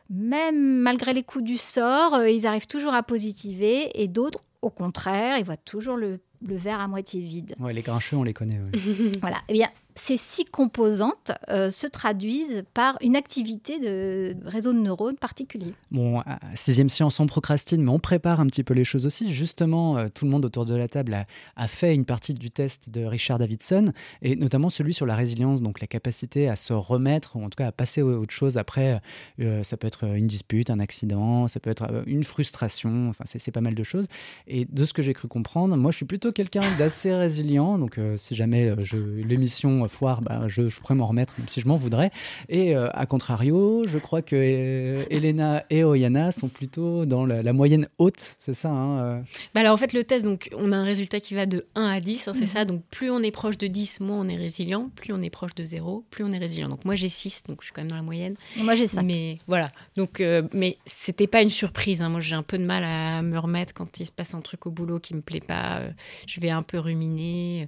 Même 0.09 0.77
malgré 0.81 1.13
les 1.13 1.23
coups 1.23 1.43
du 1.43 1.57
sort, 1.57 2.13
euh, 2.13 2.29
ils 2.29 2.45
arrivent 2.47 2.67
toujours 2.67 2.93
à 2.93 3.03
positiver. 3.03 3.89
Et 4.01 4.07
d'autres, 4.07 4.39
au 4.61 4.69
contraire, 4.69 5.37
ils 5.37 5.43
voient 5.45 5.57
toujours 5.57 5.97
le, 5.97 6.19
le 6.45 6.55
verre 6.55 6.79
à 6.79 6.87
moitié 6.87 7.21
vide. 7.21 7.55
Ouais, 7.59 7.73
les 7.73 7.81
grincheux, 7.81 8.15
on 8.17 8.23
les 8.23 8.33
connaît. 8.33 8.59
ouais. 8.59 9.11
Voilà. 9.21 9.37
Eh 9.49 9.53
bien, 9.53 9.67
ces 9.97 10.15
six 10.15 10.45
composantes 10.45 11.31
euh, 11.49 11.69
se 11.69 11.87
traduisent 11.87 12.63
par 12.73 12.97
une 13.01 13.15
activité 13.15 13.79
de 13.79 14.37
réseau 14.45 14.71
de 14.71 14.77
neurones 14.77 15.17
particulier. 15.17 15.73
Bon, 15.91 16.21
sixième 16.53 16.89
science, 16.89 17.19
on 17.19 17.25
procrastine, 17.25 17.83
mais 17.83 17.89
on 17.89 17.99
prépare 17.99 18.39
un 18.39 18.45
petit 18.45 18.63
peu 18.63 18.73
les 18.73 18.83
choses 18.83 19.05
aussi. 19.05 19.31
Justement, 19.31 19.97
euh, 19.97 20.07
tout 20.13 20.25
le 20.25 20.31
monde 20.31 20.45
autour 20.45 20.65
de 20.65 20.75
la 20.75 20.87
table 20.87 21.25
a, 21.55 21.67
fait 21.67 21.95
une 21.95 22.05
partie 22.05 22.33
du 22.33 22.51
test 22.51 22.89
de 22.89 23.03
Richard 23.03 23.39
Davidson, 23.39 23.91
et 24.21 24.35
notamment 24.35 24.69
celui 24.69 24.93
sur 24.93 25.05
la 25.05 25.15
résilience, 25.15 25.61
donc 25.61 25.81
la 25.81 25.87
capacité 25.87 26.47
à 26.47 26.55
se 26.55 26.73
remettre, 26.73 27.35
ou 27.35 27.43
en 27.43 27.49
tout 27.49 27.57
cas 27.57 27.67
à 27.67 27.71
passer 27.71 28.01
à 28.01 28.05
autre 28.05 28.33
chose 28.33 28.57
après. 28.57 29.01
euh, 29.41 29.63
ça 29.63 29.77
peut 29.77 29.87
être 29.87 30.03
une 30.03 30.27
dispute, 30.27 30.69
un 30.69 30.79
accident, 30.79 31.47
ça 31.47 31.59
peut 31.59 31.71
être 31.71 32.03
une 32.05 32.23
frustration, 32.23 33.09
enfin, 33.09 33.23
c'est 33.25 33.51
pas 33.51 33.61
mal 33.61 33.75
de 33.75 33.83
choses. 33.83 34.05
Et 34.47 34.65
de 34.65 34.85
ce 34.85 34.93
que 34.93 35.01
j'ai 35.01 35.13
cru 35.13 35.27
comprendre, 35.27 35.75
moi, 35.75 35.91
je 35.91 35.97
suis 35.97 36.05
plutôt 36.05 36.31
quelqu'un 36.31 36.63
d'assez 36.77 37.13
résilient, 37.13 37.79
donc 37.79 37.99
si 38.17 38.35
jamais 38.35 38.75
l'émission 38.85 39.86
foire, 39.87 40.21
bah, 40.21 40.43
je, 40.47 40.67
je 40.67 40.79
pourrais 40.79 40.95
m'en 40.95 41.07
remettre, 41.07 41.35
même 41.37 41.47
si 41.47 41.61
je 41.61 41.67
m'en 41.67 41.75
voudrais. 41.75 42.11
Et 42.49 42.75
euh, 42.75 42.89
à 42.93 43.05
contrario, 43.05 43.85
je 43.87 43.97
crois 43.97 44.21
que 44.21 44.35
euh, 44.35 45.03
Elena 45.09 45.63
et 45.69 45.83
Oyana 45.83 46.31
sont 46.31 46.49
plutôt 46.49 47.05
dans 47.05 47.25
la, 47.25 47.43
la 47.43 47.53
moyenne 47.53 47.87
haute, 47.97 48.35
c'est 48.39 48.53
ça 48.53 48.69
hein, 48.69 48.99
euh 48.99 49.19
Bah 49.53 49.61
alors 49.61 49.73
en 49.73 49.77
fait 49.77 49.93
le 49.93 50.03
test, 50.03 50.25
donc 50.25 50.49
on 50.57 50.71
a 50.71 50.77
un 50.77 50.83
résultat 50.83 51.19
qui 51.19 51.33
va 51.33 51.45
de 51.45 51.65
1 51.75 51.85
à 51.87 51.99
10, 51.99 52.27
hein, 52.27 52.31
c'est 52.33 52.41
Mhm. 52.41 52.45
ça. 52.47 52.65
Donc 52.65 52.81
plus 52.91 53.09
on 53.11 53.19
est 53.21 53.31
proche 53.31 53.57
de 53.57 53.67
10, 53.67 53.99
moins 54.01 54.17
on 54.19 54.27
est 54.29 54.35
résilient. 54.35 54.89
Plus 54.95 55.13
on 55.13 55.21
est 55.21 55.29
proche 55.29 55.55
de 55.55 55.65
0, 55.65 56.03
plus 56.09 56.23
on 56.23 56.31
est 56.31 56.37
résilient. 56.37 56.69
Donc 56.69 56.85
moi 56.85 56.95
j'ai 56.95 57.09
6, 57.09 57.43
donc 57.47 57.57
je 57.61 57.65
suis 57.65 57.73
quand 57.73 57.81
même 57.81 57.89
dans 57.89 57.95
la 57.95 58.01
moyenne. 58.01 58.35
Moi, 58.57 58.75
j'ai 58.75 58.87
5. 58.87 59.03
Mais 59.03 59.37
voilà. 59.47 59.69
Donc, 59.95 60.21
euh, 60.21 60.41
mais 60.53 60.77
c'était 60.85 61.27
pas 61.27 61.41
une 61.41 61.49
surprise. 61.49 62.01
hein. 62.01 62.09
Moi 62.09 62.19
j'ai 62.21 62.35
un 62.35 62.43
peu 62.43 62.57
de 62.57 62.65
mal 62.65 62.83
à 62.83 63.21
me 63.21 63.37
remettre 63.39 63.73
quand 63.73 63.99
il 63.99 64.05
se 64.05 64.11
passe 64.11 64.33
un 64.33 64.41
truc 64.41 64.65
au 64.65 64.71
boulot 64.71 64.99
qui 64.99 65.13
me 65.15 65.21
plaît 65.21 65.39
pas. 65.39 65.81
je 66.27 66.39
vais 66.39 66.49
un 66.49 66.63
peu 66.63 66.79
ruminer. 66.79 67.67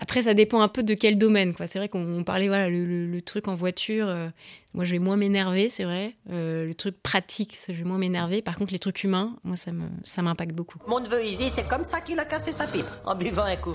Après 0.00 0.22
ça 0.22 0.34
dépend 0.34 0.60
un 0.60 0.68
peu 0.68 0.82
de 0.82 0.94
quel 0.94 1.18
domaine. 1.18 1.47
C'est 1.66 1.78
vrai 1.78 1.88
qu'on 1.88 2.18
on 2.18 2.24
parlait, 2.24 2.48
voilà, 2.48 2.68
le 2.70 3.20
truc 3.20 3.48
en 3.48 3.54
voiture. 3.54 4.08
euh, 4.08 4.28
moi 4.74 4.84
je 4.84 4.92
vais 4.92 4.98
moins 4.98 5.16
m'énerver, 5.16 5.68
c'est 5.68 5.84
vrai. 5.84 6.14
Euh, 6.30 6.66
le 6.66 6.74
truc 6.74 7.02
pratique, 7.02 7.56
ça, 7.56 7.72
je 7.72 7.78
vais 7.78 7.84
moins 7.84 7.98
m'énerver. 7.98 8.42
Par 8.42 8.56
contre 8.56 8.72
les 8.72 8.78
trucs 8.78 9.02
humains, 9.04 9.36
moi 9.44 9.56
ça 9.56 9.72
me 9.72 9.88
ça 10.02 10.22
m'impacte 10.22 10.54
beaucoup. 10.54 10.78
Mon 10.86 11.00
neveu 11.00 11.24
Izzy, 11.24 11.50
c'est 11.52 11.66
comme 11.66 11.84
ça 11.84 12.00
qu'il 12.00 12.18
a 12.18 12.24
cassé 12.24 12.52
sa 12.52 12.66
pipe, 12.66 12.86
en 13.04 13.14
buvant 13.14 13.42
un 13.44 13.56
coup. 13.56 13.74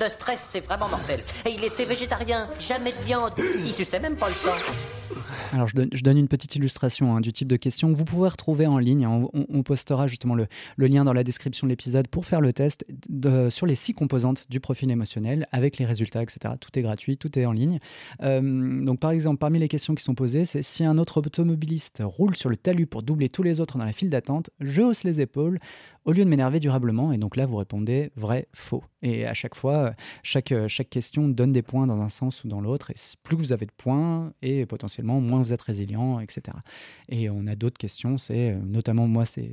Le 0.00 0.08
stress, 0.08 0.46
c'est 0.50 0.60
vraiment 0.60 0.88
mortel. 0.88 1.20
Et 1.46 1.50
il 1.50 1.64
était 1.64 1.84
végétarien, 1.84 2.48
jamais 2.60 2.92
de 2.92 2.98
viande. 3.04 3.32
Il 3.38 3.72
suçait 3.72 3.98
même 3.98 4.16
pas 4.16 4.28
le 4.28 4.34
sang. 4.34 4.54
Alors, 5.52 5.68
je 5.68 6.02
donne, 6.02 6.18
une 6.18 6.28
petite 6.28 6.56
illustration 6.56 7.16
hein, 7.16 7.20
du 7.20 7.32
type 7.32 7.48
de 7.48 7.56
question 7.56 7.92
que 7.92 7.96
vous 7.96 8.04
pouvez 8.04 8.28
retrouver 8.28 8.66
en 8.66 8.78
ligne. 8.78 9.06
On, 9.06 9.62
postera 9.62 10.08
justement 10.08 10.34
le, 10.34 10.46
lien 10.78 11.04
dans 11.04 11.12
la 11.12 11.24
description 11.24 11.66
de 11.66 11.70
l'épisode 11.70 12.08
pour 12.08 12.26
faire 12.26 12.40
le 12.40 12.52
test 12.52 12.84
sur 13.48 13.66
les 13.66 13.74
six 13.74 13.94
composantes 13.94 14.46
du 14.50 14.60
profil 14.60 14.90
émotionnel 14.90 15.46
avec 15.52 15.78
les 15.78 15.84
résultats, 15.84 16.22
etc. 16.22 16.54
Tout 16.60 16.76
est 16.78 16.82
gratuit, 16.82 17.16
tout 17.16 17.38
est 17.38 17.46
en 17.46 17.52
ligne. 17.52 17.78
Euh, 18.22 18.84
donc, 18.84 18.98
par 18.98 19.10
exemple, 19.10 19.38
parmi 19.38 19.58
les 19.58 19.68
questions 19.68 19.94
qui 19.94 20.04
sont 20.04 20.14
posées, 20.14 20.44
c'est 20.44 20.62
si 20.62 20.84
un 20.84 20.98
autre 20.98 21.18
automobiliste 21.18 22.02
roule 22.04 22.36
sur 22.36 22.48
le 22.48 22.56
talus 22.56 22.86
pour 22.86 23.02
doubler 23.02 23.28
tous 23.28 23.42
les 23.42 23.60
autres 23.60 23.78
dans 23.78 23.84
la 23.84 23.92
file 23.92 24.10
d'attente, 24.10 24.50
je 24.60 24.82
hausse 24.82 25.04
les 25.04 25.20
épaules 25.20 25.58
au 26.04 26.12
lieu 26.12 26.24
de 26.24 26.30
m'énerver 26.30 26.60
durablement. 26.60 27.12
Et 27.12 27.18
donc 27.18 27.36
là, 27.36 27.46
vous 27.46 27.56
répondez 27.56 28.10
vrai, 28.16 28.48
faux. 28.52 28.82
Et 29.02 29.26
à 29.26 29.34
chaque 29.34 29.54
fois, 29.54 29.94
chaque, 30.22 30.54
question 30.90 31.28
donne 31.28 31.52
des 31.52 31.62
points 31.62 31.86
dans 31.86 32.00
un 32.00 32.08
sens 32.08 32.44
ou 32.44 32.48
dans 32.48 32.60
l'autre. 32.60 32.90
Et 32.90 32.94
plus 33.22 33.36
vous 33.36 33.52
avez 33.52 33.66
de 33.66 33.72
points, 33.76 34.32
et 34.42 34.66
potentiellement, 34.66 35.01
moins 35.02 35.40
vous 35.40 35.52
êtes 35.52 35.62
résilient, 35.62 36.20
etc. 36.20 36.56
Et 37.08 37.30
on 37.30 37.46
a 37.46 37.54
d'autres 37.54 37.78
questions. 37.78 38.18
C'est 38.18 38.52
euh, 38.52 38.58
notamment, 38.64 39.06
moi, 39.06 39.24
c'est 39.24 39.50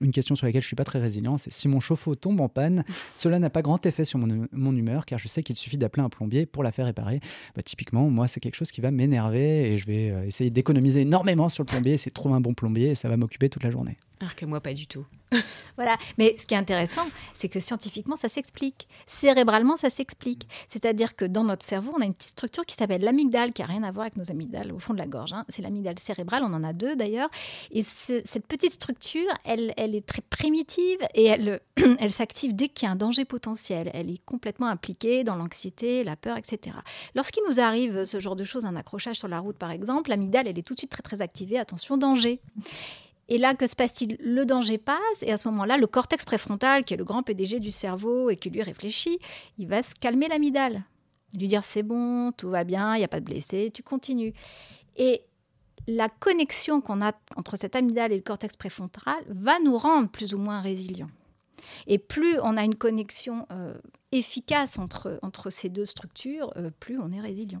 une 0.00 0.12
question 0.12 0.34
sur 0.34 0.46
laquelle 0.46 0.62
je 0.62 0.66
suis 0.66 0.76
pas 0.76 0.84
très 0.84 0.98
résilient. 0.98 1.38
C'est 1.38 1.52
si 1.52 1.68
mon 1.68 1.80
chauffe-eau 1.80 2.14
tombe 2.14 2.40
en 2.40 2.48
panne, 2.48 2.84
cela 3.16 3.38
n'a 3.38 3.50
pas 3.50 3.62
grand 3.62 3.84
effet 3.86 4.04
sur 4.04 4.18
mon, 4.18 4.46
mon 4.52 4.76
humeur, 4.76 5.06
car 5.06 5.18
je 5.18 5.28
sais 5.28 5.42
qu'il 5.42 5.56
suffit 5.56 5.78
d'appeler 5.78 6.02
un 6.02 6.08
plombier 6.08 6.46
pour 6.46 6.62
la 6.62 6.72
faire 6.72 6.86
réparer. 6.86 7.20
Bah, 7.54 7.62
typiquement, 7.62 8.08
moi, 8.10 8.28
c'est 8.28 8.40
quelque 8.40 8.56
chose 8.56 8.70
qui 8.70 8.80
va 8.80 8.90
m'énerver 8.90 9.72
et 9.72 9.78
je 9.78 9.86
vais 9.86 10.10
euh, 10.10 10.26
essayer 10.26 10.50
d'économiser 10.50 11.02
énormément 11.02 11.48
sur 11.48 11.62
le 11.62 11.66
plombier, 11.66 11.92
essayer 11.92 12.10
de 12.10 12.14
trouver 12.14 12.34
un 12.34 12.40
bon 12.40 12.54
plombier 12.54 12.90
et 12.90 12.94
ça 12.94 13.08
va 13.08 13.16
m'occuper 13.16 13.48
toute 13.48 13.64
la 13.64 13.70
journée. 13.70 13.98
Alors 14.20 14.34
que 14.36 14.46
moi 14.46 14.60
pas 14.60 14.72
du 14.74 14.86
tout. 14.86 15.04
Voilà. 15.76 15.96
Mais 16.18 16.36
ce 16.38 16.46
qui 16.46 16.54
est 16.54 16.56
intéressant, 16.56 17.04
c'est 17.32 17.48
que 17.48 17.58
scientifiquement, 17.58 18.16
ça 18.16 18.28
s'explique. 18.28 18.86
Cérébralement, 19.06 19.76
ça 19.76 19.90
s'explique. 19.90 20.46
C'est-à-dire 20.68 21.16
que 21.16 21.24
dans 21.24 21.42
notre 21.42 21.64
cerveau, 21.66 21.92
on 21.96 22.00
a 22.00 22.04
une 22.04 22.14
petite 22.14 22.30
structure 22.30 22.64
qui 22.64 22.76
s'appelle 22.76 23.02
l'amygdale, 23.02 23.52
qui 23.52 23.62
n'a 23.62 23.66
rien 23.66 23.82
à 23.82 23.90
voir 23.90 24.02
avec 24.04 24.16
nos 24.16 24.30
amygdales 24.30 24.70
au 24.72 24.78
fond 24.78 24.92
de 24.94 24.98
la 25.00 25.08
gorge. 25.08 25.32
hein. 25.32 25.44
C'est 25.48 25.62
l'amygdale 25.62 25.98
cérébrale, 25.98 26.44
on 26.44 26.54
en 26.54 26.62
a 26.62 26.72
deux 26.72 26.94
d'ailleurs. 26.94 27.28
Et 27.72 27.82
ce- 27.82 28.20
cette 28.24 28.46
petite 28.46 28.70
structure, 28.70 29.26
elle, 29.44 29.74
elle 29.76 29.96
est 29.96 30.06
très 30.06 30.22
primitive 30.22 30.98
et 31.14 31.24
elle, 31.24 31.60
elle 31.98 32.12
s'active 32.12 32.54
dès 32.54 32.68
qu'il 32.68 32.86
y 32.86 32.88
a 32.88 32.92
un 32.92 32.96
danger 32.96 33.24
potentiel. 33.24 33.90
Elle 33.94 34.12
est 34.12 34.24
complètement 34.24 34.68
impliquée 34.68 35.24
dans 35.24 35.34
l'anxiété, 35.34 36.04
la 36.04 36.14
peur, 36.14 36.36
etc. 36.38 36.76
Lorsqu'il 37.16 37.42
nous 37.48 37.58
arrive 37.58 38.04
ce 38.04 38.20
genre 38.20 38.36
de 38.36 38.44
choses, 38.44 38.64
un 38.64 38.76
accrochage 38.76 39.16
sur 39.16 39.26
la 39.28 39.40
route 39.40 39.58
par 39.58 39.72
exemple, 39.72 40.10
l'amygdale, 40.10 40.46
elle 40.46 40.58
est 40.58 40.62
tout 40.62 40.74
de 40.74 40.78
suite 40.78 40.90
très 40.92 41.02
très 41.02 41.20
activée. 41.20 41.58
Attention, 41.58 41.96
danger. 41.96 42.40
Et 43.28 43.38
là, 43.38 43.54
que 43.54 43.66
se 43.66 43.74
passe-t-il? 43.74 44.16
Le 44.20 44.44
danger 44.44 44.78
passe, 44.78 45.22
et 45.22 45.32
à 45.32 45.38
ce 45.38 45.48
moment-là, 45.48 45.76
le 45.76 45.86
cortex 45.86 46.24
préfrontal, 46.24 46.84
qui 46.84 46.94
est 46.94 46.96
le 46.96 47.04
grand 47.04 47.22
PDG 47.22 47.60
du 47.60 47.70
cerveau 47.70 48.30
et 48.30 48.36
qui 48.36 48.50
lui 48.50 48.62
réfléchit, 48.62 49.18
il 49.58 49.66
va 49.66 49.82
se 49.82 49.94
calmer 49.94 50.28
l'amygdale. 50.28 50.84
Lui 51.38 51.48
dire 51.48 51.64
c'est 51.64 51.82
bon, 51.82 52.32
tout 52.32 52.50
va 52.50 52.64
bien, 52.64 52.94
il 52.94 52.98
n'y 52.98 53.04
a 53.04 53.08
pas 53.08 53.20
de 53.20 53.24
blessé, 53.24 53.70
tu 53.72 53.82
continues. 53.82 54.34
Et 54.96 55.22
la 55.86 56.08
connexion 56.08 56.80
qu'on 56.80 57.02
a 57.02 57.12
entre 57.36 57.56
cette 57.56 57.76
amygdale 57.76 58.12
et 58.12 58.16
le 58.16 58.22
cortex 58.22 58.56
préfrontal 58.56 59.22
va 59.28 59.58
nous 59.60 59.76
rendre 59.76 60.08
plus 60.08 60.34
ou 60.34 60.38
moins 60.38 60.60
résilients. 60.60 61.10
Et 61.86 61.98
plus 61.98 62.38
on 62.42 62.56
a 62.56 62.64
une 62.64 62.74
connexion 62.74 63.46
euh, 63.50 63.74
efficace 64.12 64.78
entre, 64.78 65.18
entre 65.22 65.50
ces 65.50 65.68
deux 65.68 65.86
structures, 65.86 66.52
euh, 66.56 66.70
plus 66.80 66.98
on 66.98 67.10
est 67.10 67.20
résilient. 67.20 67.60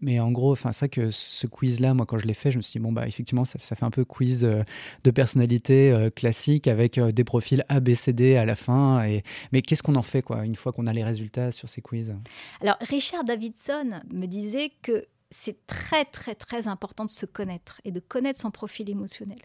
Mais 0.00 0.20
en 0.20 0.30
gros, 0.30 0.56
c'est 0.56 0.68
vrai 0.70 0.88
que 0.88 1.10
ce 1.10 1.46
quiz-là, 1.46 1.94
moi, 1.94 2.06
quand 2.06 2.18
je 2.18 2.26
l'ai 2.26 2.34
fait, 2.34 2.50
je 2.50 2.56
me 2.56 2.62
suis 2.62 2.78
dit, 2.78 2.78
bon, 2.78 2.92
bah, 2.92 3.06
effectivement, 3.06 3.44
ça, 3.44 3.58
ça 3.58 3.76
fait 3.76 3.84
un 3.84 3.90
peu 3.90 4.04
quiz 4.04 4.44
euh, 4.44 4.62
de 5.04 5.10
personnalité 5.10 6.08
classique 6.14 6.68
avec 6.68 6.98
des 6.98 7.24
profils 7.24 7.64
A, 7.68 7.80
B, 7.80 7.94
C, 7.94 8.12
D 8.12 8.36
à 8.36 8.44
la 8.44 8.54
fin. 8.54 9.04
Et... 9.04 9.22
Mais 9.52 9.62
qu'est-ce 9.62 9.82
qu'on 9.82 9.96
en 9.96 10.02
fait, 10.02 10.22
quoi, 10.22 10.44
une 10.44 10.56
fois 10.56 10.72
qu'on 10.72 10.86
a 10.86 10.92
les 10.92 11.04
résultats 11.04 11.52
sur 11.52 11.68
ces 11.68 11.80
quiz? 11.80 12.14
Alors, 12.60 12.76
Richard 12.80 13.24
Davidson 13.24 14.00
me 14.12 14.26
disait 14.26 14.72
que 14.82 15.04
c'est 15.30 15.64
très, 15.66 16.04
très, 16.04 16.34
très 16.34 16.66
important 16.66 17.04
de 17.04 17.10
se 17.10 17.26
connaître 17.26 17.80
et 17.84 17.92
de 17.92 18.00
connaître 18.00 18.40
son 18.40 18.50
profil 18.50 18.90
émotionnel. 18.90 19.38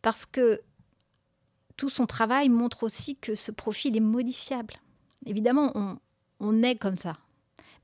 Parce 0.00 0.24
que 0.26 0.60
tout 1.78 1.88
son 1.88 2.04
travail 2.04 2.50
montre 2.50 2.82
aussi 2.82 3.16
que 3.16 3.34
ce 3.34 3.50
profil 3.50 3.96
est 3.96 4.00
modifiable. 4.00 4.74
Évidemment, 5.24 5.72
on, 6.40 6.62
est 6.62 6.74
comme 6.74 6.96
ça. 6.96 7.14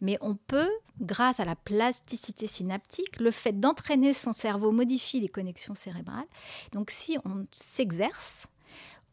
Mais 0.00 0.18
on 0.20 0.34
peut, 0.34 0.68
grâce 1.00 1.40
à 1.40 1.44
la 1.44 1.54
plasticité 1.54 2.46
synaptique, 2.46 3.18
le 3.20 3.30
fait 3.30 3.58
d'entraîner 3.58 4.12
son 4.12 4.32
cerveau 4.32 4.72
modifie 4.72 5.20
les 5.20 5.28
connexions 5.28 5.76
cérébrales. 5.76 6.26
Donc 6.72 6.90
si 6.90 7.16
on 7.24 7.46
s'exerce, 7.52 8.48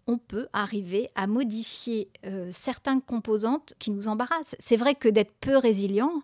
on 0.08 0.18
peut 0.18 0.48
arriver 0.52 1.12
à 1.14 1.28
modifier 1.28 2.10
euh, 2.26 2.48
certaines 2.50 3.02
composantes 3.02 3.76
qui 3.78 3.92
nous 3.92 4.08
embarrassent. 4.08 4.56
C'est 4.60 4.78
vrai 4.78 4.96
que 4.96 5.08
d'être 5.08 5.34
peu 5.40 5.58
résilient 5.58 6.24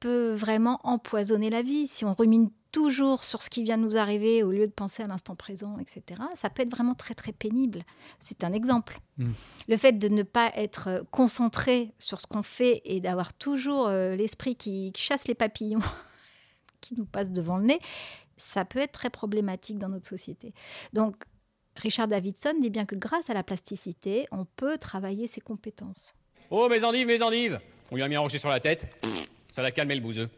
peut 0.00 0.32
vraiment 0.32 0.80
empoisonner 0.84 1.50
la 1.50 1.60
vie. 1.60 1.86
Si 1.86 2.06
on 2.06 2.14
rumine 2.14 2.50
toujours 2.74 3.22
sur 3.22 3.40
ce 3.40 3.50
qui 3.50 3.62
vient 3.62 3.78
de 3.78 3.84
nous 3.84 3.96
arriver 3.96 4.42
au 4.42 4.50
lieu 4.50 4.66
de 4.66 4.72
penser 4.72 5.04
à 5.04 5.06
l'instant 5.06 5.36
présent, 5.36 5.78
etc., 5.78 6.20
ça 6.34 6.50
peut 6.50 6.62
être 6.62 6.72
vraiment 6.72 6.96
très 6.96 7.14
très 7.14 7.30
pénible. 7.30 7.84
C'est 8.18 8.42
un 8.42 8.52
exemple. 8.52 8.98
Mm. 9.16 9.30
Le 9.68 9.76
fait 9.76 9.92
de 9.92 10.08
ne 10.08 10.24
pas 10.24 10.50
être 10.56 10.88
euh, 10.88 11.02
concentré 11.12 11.92
sur 12.00 12.20
ce 12.20 12.26
qu'on 12.26 12.42
fait 12.42 12.82
et 12.84 13.00
d'avoir 13.00 13.32
toujours 13.32 13.86
euh, 13.86 14.16
l'esprit 14.16 14.56
qui 14.56 14.92
chasse 14.96 15.28
les 15.28 15.36
papillons 15.36 15.78
qui 16.80 16.96
nous 16.96 17.04
passent 17.04 17.30
devant 17.30 17.58
le 17.58 17.66
nez, 17.66 17.78
ça 18.36 18.64
peut 18.64 18.80
être 18.80 18.92
très 18.92 19.10
problématique 19.10 19.78
dans 19.78 19.88
notre 19.88 20.08
société. 20.08 20.52
Donc, 20.92 21.14
Richard 21.76 22.08
Davidson 22.08 22.54
dit 22.60 22.70
bien 22.70 22.86
que 22.86 22.96
grâce 22.96 23.30
à 23.30 23.34
la 23.34 23.44
plasticité, 23.44 24.26
on 24.32 24.46
peut 24.56 24.78
travailler 24.78 25.28
ses 25.28 25.40
compétences. 25.40 26.16
Oh, 26.50 26.68
mes 26.68 26.82
endives, 26.82 27.06
mes 27.06 27.22
endives 27.22 27.60
On 27.92 27.94
lui 27.94 28.02
a 28.02 28.08
mis 28.08 28.16
un 28.16 28.20
rocher 28.20 28.38
sur 28.38 28.48
la 28.48 28.58
tête. 28.58 28.84
Ça 29.52 29.62
l'a 29.62 29.70
calmé 29.70 29.94
le 29.94 30.00
bouseux. 30.00 30.28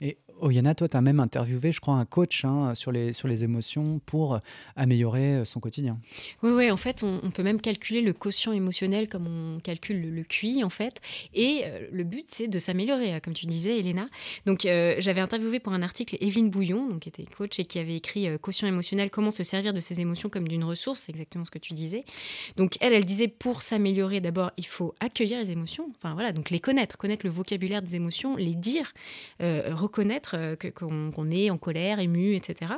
Et 0.00 0.18
Oyana, 0.40 0.74
toi, 0.74 0.88
tu 0.88 0.96
as 0.96 1.00
même 1.00 1.20
interviewé, 1.20 1.72
je 1.72 1.80
crois, 1.80 1.94
un 1.94 2.04
coach 2.04 2.44
hein, 2.44 2.74
sur, 2.74 2.92
les, 2.92 3.12
sur 3.12 3.28
les 3.28 3.44
émotions 3.44 4.00
pour 4.04 4.40
améliorer 4.76 5.36
euh, 5.36 5.44
son 5.44 5.60
quotidien. 5.60 5.98
Oui, 6.42 6.50
oui, 6.52 6.70
en 6.70 6.76
fait, 6.76 7.02
on, 7.02 7.30
peut 7.30 7.42
même 7.42 7.60
calculer 7.60 8.00
le 8.02 8.12
quotient 8.12 8.52
émotionnel 8.52 9.08
comme 9.08 9.26
on 9.26 9.60
calcule 9.60 10.14
le, 10.14 10.22
QI, 10.24 10.64
en 10.64 10.70
fait. 10.70 11.00
Et 11.34 11.62
euh, 11.64 11.86
le 11.92 12.04
but, 12.04 12.26
c'est 12.28 12.48
de 12.48 12.58
s'améliorer, 12.58 13.14
euh, 13.14 13.20
comme 13.20 13.34
tu 13.34 13.46
disais, 13.46 13.78
Elena. 13.78 14.08
Donc, 14.46 14.62
j'avais 14.62 15.20
interviewé 15.20 15.60
pour 15.60 15.72
un 15.72 15.82
article 15.82 16.16
Evelyne 16.20 16.50
Bouillon, 16.50 16.88
donc, 16.88 17.00
qui 17.00 17.08
était 17.08 17.24
coach 17.24 17.58
et 17.58 17.64
qui 17.64 17.78
avait 17.78 17.96
écrit 17.96 18.26
Quotient 18.38 18.68
émotionnel, 18.68 19.10
comment 19.10 19.30
se 19.30 19.42
servir 19.42 19.72
de 19.72 19.80
ses 19.80 20.00
émotions 20.00 20.28
comme 20.28 20.48
d'une 20.48 20.64
ressource, 20.64 21.00
c'est 21.00 21.12
exactement 21.12 21.44
ce 21.44 21.50
que 21.50 21.58
tu 21.58 21.74
disais. 21.74 22.04
Donc, 22.56 22.76
elle, 22.80 22.92
elle 22.92 23.04
disait, 23.04 23.28
pour 23.28 23.62
s'améliorer, 23.62 24.20
d'abord, 24.20 24.50
il 24.56 24.66
faut 24.66 24.94
accueillir 25.00 25.38
les 25.38 25.52
émotions, 25.52 25.90
enfin 25.96 26.14
voilà, 26.14 26.32
donc 26.32 26.50
les 26.50 26.60
connaître, 26.60 26.96
connaître 26.96 27.24
le 27.24 27.32
vocabulaire 27.32 27.82
des 27.82 27.96
émotions, 27.96 28.36
les 28.36 28.54
dire, 28.54 28.92
euh, 29.42 29.74
reconnaître 29.84 30.34
euh, 30.36 30.56
qu'on 30.74 31.30
est 31.30 31.50
en 31.50 31.58
colère, 31.58 32.00
ému, 32.00 32.34
etc. 32.34 32.72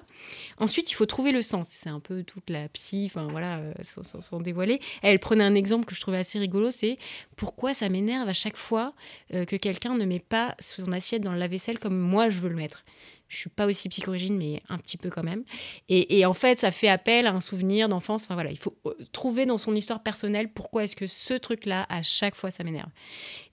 Ensuite, 0.58 0.90
il 0.90 0.94
faut 0.94 1.06
trouver 1.06 1.32
le 1.32 1.42
sens. 1.42 1.66
C'est 1.70 1.88
un 1.88 2.00
peu 2.00 2.22
toute 2.22 2.50
la 2.50 2.68
psy, 2.68 3.04
enfin 3.06 3.26
voilà, 3.30 3.58
euh, 3.58 3.72
sans, 3.82 4.02
sans- 4.02 4.20
sans 4.20 4.40
dévoiler. 4.40 4.80
Elle 5.02 5.18
prenait 5.18 5.44
un 5.44 5.54
exemple 5.54 5.86
que 5.86 5.94
je 5.94 6.00
trouvais 6.00 6.18
assez 6.18 6.38
rigolo, 6.38 6.70
c'est 6.70 6.98
pourquoi 7.36 7.74
ça 7.74 7.88
m'énerve 7.88 8.28
à 8.28 8.32
chaque 8.34 8.56
fois 8.56 8.92
euh, 9.34 9.44
que 9.44 9.56
quelqu'un 9.56 9.94
ne 9.96 10.04
met 10.04 10.20
pas 10.20 10.54
son 10.58 10.92
assiette 10.92 11.22
dans 11.22 11.32
le 11.32 11.38
lave-vaisselle 11.38 11.78
comme 11.78 11.98
moi 11.98 12.28
je 12.28 12.40
veux 12.40 12.48
le 12.48 12.56
mettre? 12.56 12.84
Je 13.28 13.36
suis 13.36 13.50
pas 13.50 13.66
aussi 13.66 13.88
psychorigine, 13.88 14.36
mais 14.36 14.62
un 14.68 14.78
petit 14.78 14.96
peu 14.96 15.10
quand 15.10 15.24
même. 15.24 15.42
Et, 15.88 16.18
et 16.18 16.26
en 16.26 16.32
fait, 16.32 16.60
ça 16.60 16.70
fait 16.70 16.88
appel 16.88 17.26
à 17.26 17.32
un 17.32 17.40
souvenir 17.40 17.88
d'enfance. 17.88 18.24
Enfin 18.24 18.34
voilà, 18.34 18.50
il 18.50 18.58
faut 18.58 18.76
euh, 18.86 18.94
trouver 19.12 19.46
dans 19.46 19.58
son 19.58 19.74
histoire 19.74 20.02
personnelle 20.02 20.48
pourquoi 20.52 20.84
est-ce 20.84 20.96
que 20.96 21.06
ce 21.06 21.34
truc-là, 21.34 21.86
à 21.88 22.02
chaque 22.02 22.34
fois, 22.34 22.50
ça 22.50 22.62
m'énerve. 22.62 22.90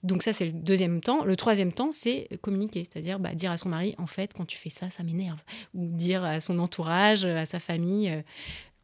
Donc 0.02 0.22
ça, 0.22 0.32
c'est 0.32 0.46
le 0.46 0.52
deuxième 0.52 1.00
temps. 1.00 1.24
Le 1.24 1.36
troisième 1.36 1.72
temps, 1.72 1.90
c'est 1.90 2.28
communiquer, 2.40 2.84
c'est-à-dire 2.84 3.18
bah, 3.18 3.34
dire 3.34 3.50
à 3.50 3.56
son 3.56 3.68
mari, 3.68 3.94
en 3.98 4.06
fait, 4.06 4.32
quand 4.34 4.44
tu 4.44 4.58
fais 4.58 4.70
ça, 4.70 4.90
ça 4.90 5.02
m'énerve. 5.02 5.40
Ou 5.74 5.86
dire 5.86 6.24
à 6.24 6.40
son 6.40 6.58
entourage, 6.58 7.24
à 7.24 7.46
sa 7.46 7.58
famille, 7.58 8.10
euh, 8.10 8.22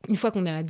une 0.09 0.17
fois 0.17 0.31
qu'on 0.31 0.47
a 0.47 0.63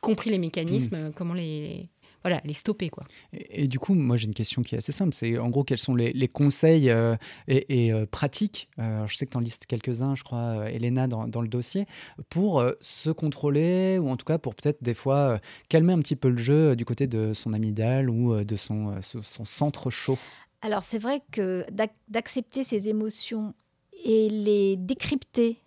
compris 0.00 0.30
les 0.30 0.38
mécanismes, 0.38 0.94
euh, 0.94 1.10
comment 1.14 1.34
les 1.34 1.88
voilà, 2.22 2.40
les 2.44 2.54
stopper. 2.54 2.88
Quoi. 2.88 3.04
Et, 3.32 3.66
du 3.66 3.78
coup, 3.78 3.94
moi 3.94 4.16
j'ai 4.16 4.26
une 4.26 4.34
question 4.34 4.62
qui 4.62 4.74
est 4.74 4.78
assez 4.78 4.92
simple. 4.92 5.14
C'est 5.14 5.38
en 5.38 5.48
gros 5.48 5.64
quels 5.64 5.78
sont 5.78 5.94
les, 5.94 6.28
conseils 6.28 6.90
euh, 6.90 7.16
et, 7.48 7.92
euh, 7.92 8.06
pratiques 8.06 8.68
Je 8.78 9.14
sais 9.14 9.26
que 9.26 9.32
tu 9.32 9.36
en 9.36 9.40
listes 9.40 9.66
quelques-uns, 9.66 10.14
je 10.14 10.24
crois, 10.24 10.70
Elena, 10.70 11.06
dans, 11.06 11.28
dans, 11.28 11.42
le 11.42 11.48
dossier, 11.48 11.86
pour 12.28 12.64
se 12.80 13.10
contrôler 13.10 13.98
ou 13.98 14.08
en 14.10 14.16
tout 14.16 14.26
cas 14.26 14.38
pour 14.38 14.54
peut-être 14.54 14.82
des 14.82 14.94
fois 14.94 15.40
calmer 15.68 15.92
un 15.92 15.98
petit 15.98 16.16
peu 16.16 16.28
le 16.28 16.36
jeu 16.36 16.76
du 16.76 16.84
côté 16.84 17.06
de 17.06 17.32
son 17.32 17.52
amygdale 17.52 18.10
ou 18.10 18.44
de 18.44 18.56
son, 18.56 19.00
son 19.02 19.44
centre 19.44 19.90
chaud? 19.90 20.18
Alors 20.62 20.82
c'est 20.82 20.98
vrai 20.98 21.22
que 21.32 21.64
d'accepter 22.08 22.64
ses 22.64 22.88
émotions 22.88 23.54
et 24.04 24.28
les 24.28 24.76
décrypter, 24.76 25.58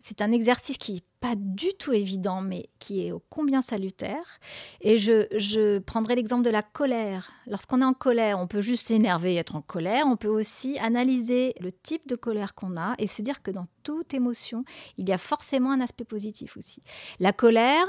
c'est 0.00 0.20
un 0.20 0.32
exercice 0.32 0.78
qui 0.78 1.02
pas 1.26 1.34
du 1.36 1.74
tout 1.76 1.92
évident, 1.92 2.40
mais 2.40 2.68
qui 2.78 3.04
est 3.04 3.10
ô 3.10 3.20
combien 3.30 3.60
salutaire. 3.60 4.38
Et 4.80 4.96
je, 4.96 5.78
prendrai 5.80 6.14
l'exemple 6.14 6.44
de 6.44 6.50
la 6.50 6.62
colère. 6.62 7.32
Lorsqu'on 7.48 7.80
est 7.80 7.84
en 7.84 7.94
colère, 7.94 8.38
on 8.38 8.46
peut 8.46 8.60
juste 8.60 8.86
s'énerver 8.86 9.34
et 9.34 9.38
être 9.38 9.56
en 9.56 9.60
colère. 9.60 10.04
On 10.06 10.16
peut 10.16 10.28
aussi 10.28 10.78
analyser 10.78 11.54
le 11.58 11.72
type 11.72 12.06
de 12.06 12.14
colère 12.14 12.54
qu'on 12.54 12.76
a 12.76 12.94
et 13.00 13.08
se 13.08 13.22
dire 13.22 13.42
que 13.42 13.50
dans 13.50 13.66
toute 13.82 14.14
émotion, 14.14 14.62
il 14.98 15.08
y 15.08 15.12
a 15.12 15.18
forcément 15.18 15.72
un 15.72 15.80
aspect 15.80 16.04
positif 16.04 16.56
aussi. 16.56 16.80
La 17.18 17.32
colère, 17.32 17.86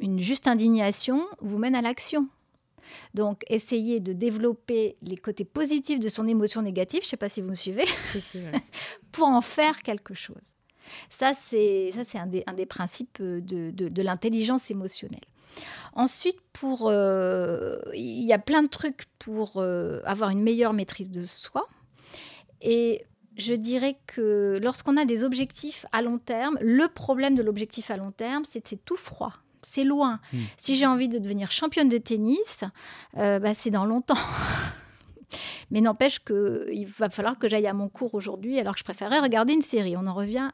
une 0.00 0.18
juste 0.18 0.48
indignation, 0.48 1.24
vous 1.40 1.58
mène 1.58 1.76
à 1.76 1.82
l'action. 1.82 2.26
Donc, 3.14 3.42
essayer 3.48 4.00
de 4.00 4.12
développer 4.12 4.96
les 5.02 5.16
côtés 5.16 5.44
positifs 5.44 6.00
de 6.00 6.08
son 6.08 6.26
émotion 6.26 6.62
négative, 6.62 7.02
je 7.02 7.06
ne 7.06 7.10
sais 7.10 7.16
pas 7.16 7.28
si 7.28 7.42
vous 7.42 7.50
me 7.50 7.54
suivez, 7.54 7.84
pour 9.12 9.28
en 9.28 9.40
faire 9.40 9.82
quelque 9.82 10.14
chose. 10.14 10.56
Ça, 11.08 11.32
c'est 11.34 11.92
un 12.14 12.26
des, 12.26 12.42
un 12.46 12.54
des 12.54 12.66
principes 12.66 13.20
de, 13.20 13.70
de, 13.70 14.02
l'intelligence 14.02 14.70
émotionnelle. 14.70 15.20
Ensuite, 15.94 16.38
pour, 16.52 16.88
euh, 16.88 17.78
il 17.94 18.24
y 18.24 18.32
a 18.32 18.38
plein 18.38 18.62
de 18.62 18.68
trucs 18.68 19.06
pour 19.18 19.54
euh, 19.56 20.00
avoir 20.04 20.30
une 20.30 20.42
meilleure 20.42 20.72
maîtrise 20.72 21.10
de 21.10 21.24
soi. 21.24 21.66
Et 22.60 23.04
je 23.36 23.54
dirais 23.54 23.98
que 24.06 24.58
lorsqu'on 24.62 24.96
a 24.96 25.04
des 25.04 25.24
objectifs 25.24 25.86
à 25.92 26.02
long 26.02 26.18
terme, 26.18 26.58
le 26.60 26.88
problème 26.88 27.34
de 27.34 27.42
l'objectif 27.42 27.90
à 27.90 27.96
long 27.96 28.10
terme, 28.10 28.44
c'est 28.46 28.60
que 28.60 28.68
c'est 28.68 28.84
tout 28.84 28.96
froid 28.96 29.32
c'est 29.66 29.84
loin. 29.84 30.20
Hmm. 30.32 30.38
Si 30.56 30.76
j'ai 30.76 30.86
envie 30.86 31.08
de 31.08 31.18
devenir 31.18 31.50
championne 31.50 31.88
de 31.88 31.98
tennis, 31.98 32.62
euh, 33.16 33.40
bah, 33.40 33.52
c'est 33.52 33.70
dans 33.70 33.84
longtemps. 33.84 34.14
Mais 35.70 35.80
n'empêche 35.80 36.20
qu'il 36.20 36.86
va 36.98 37.10
falloir 37.10 37.38
que 37.38 37.48
j'aille 37.48 37.66
à 37.66 37.74
mon 37.74 37.88
cours 37.88 38.14
aujourd'hui, 38.14 38.58
alors 38.58 38.74
que 38.74 38.80
je 38.80 38.84
préférerais 38.84 39.20
regarder 39.20 39.52
une 39.52 39.62
série. 39.62 39.96
On 39.96 40.06
en 40.06 40.14
revient 40.14 40.50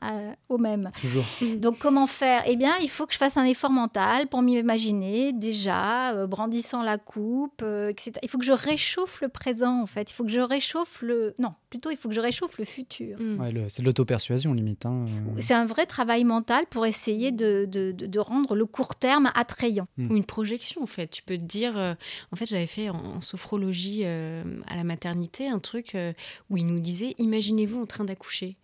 au 0.48 0.58
même. 0.58 0.90
Toujours. 1.00 1.24
Donc, 1.56 1.78
comment 1.78 2.06
faire? 2.06 2.42
Eh 2.46 2.56
bien, 2.56 2.74
il 2.80 2.88
faut 2.88 3.06
que 3.06 3.12
je 3.12 3.18
fasse 3.18 3.36
un 3.36 3.44
effort 3.44 3.70
mental 3.70 4.28
pour 4.28 4.42
m'imaginer 4.42 5.32
déjà, 5.32 6.14
euh, 6.14 6.26
brandissant 6.26 6.82
la 6.82 6.98
coupe, 6.98 7.62
euh, 7.62 7.88
etc. 7.88 8.12
Il 8.22 8.28
faut 8.28 8.38
que 8.38 8.44
je 8.44 8.52
réchauffe 8.52 9.20
le 9.20 9.28
présent, 9.28 9.80
en 9.80 9.86
fait. 9.86 10.10
Il 10.10 10.14
faut 10.14 10.24
que 10.24 10.30
je 10.30 10.40
réchauffe 10.40 11.02
le. 11.02 11.34
Non, 11.38 11.54
plutôt, 11.70 11.90
il 11.90 11.96
faut 11.96 12.08
que 12.08 12.14
je 12.14 12.20
réchauffe 12.20 12.58
le 12.58 12.64
futur. 12.64 13.18
Mm. 13.20 13.68
c'est 13.68 13.82
de 13.82 13.86
l'auto-persuasion, 13.86 14.54
limite. 14.54 14.86
Hein, 14.86 15.06
euh. 15.08 15.40
C'est 15.40 15.54
un 15.54 15.66
vrai 15.66 15.86
travail 15.86 16.24
mental 16.24 16.64
pour 16.70 16.86
essayer 16.86 17.32
de, 17.32 17.66
de, 17.66 17.92
de, 17.92 18.18
rendre 18.18 18.54
le 18.54 18.66
court 18.66 18.94
terme 18.94 19.30
attrayant. 19.34 19.86
Mm. 19.96 20.10
Ou 20.10 20.16
une 20.16 20.24
projection, 20.24 20.82
en 20.82 20.86
fait. 20.86 21.08
Tu 21.08 21.22
peux 21.22 21.38
te 21.38 21.44
dire. 21.44 21.76
en 21.76 22.36
fait, 22.36 22.46
j'avais 22.46 22.66
fait 22.66 22.88
en, 22.88 23.20
sophrologie 23.20 24.04
à 24.68 24.76
la 24.76 24.84
maternité 24.84 25.48
un 25.48 25.58
truc 25.58 25.94
euh, 25.94 26.12
où 26.50 26.56
il 26.56 26.66
nous 26.66 26.80
disait 26.80 27.14
imaginez-vous 27.18 27.82
en 27.82 27.86
train 27.86 28.04
d'accoucher. 28.04 28.56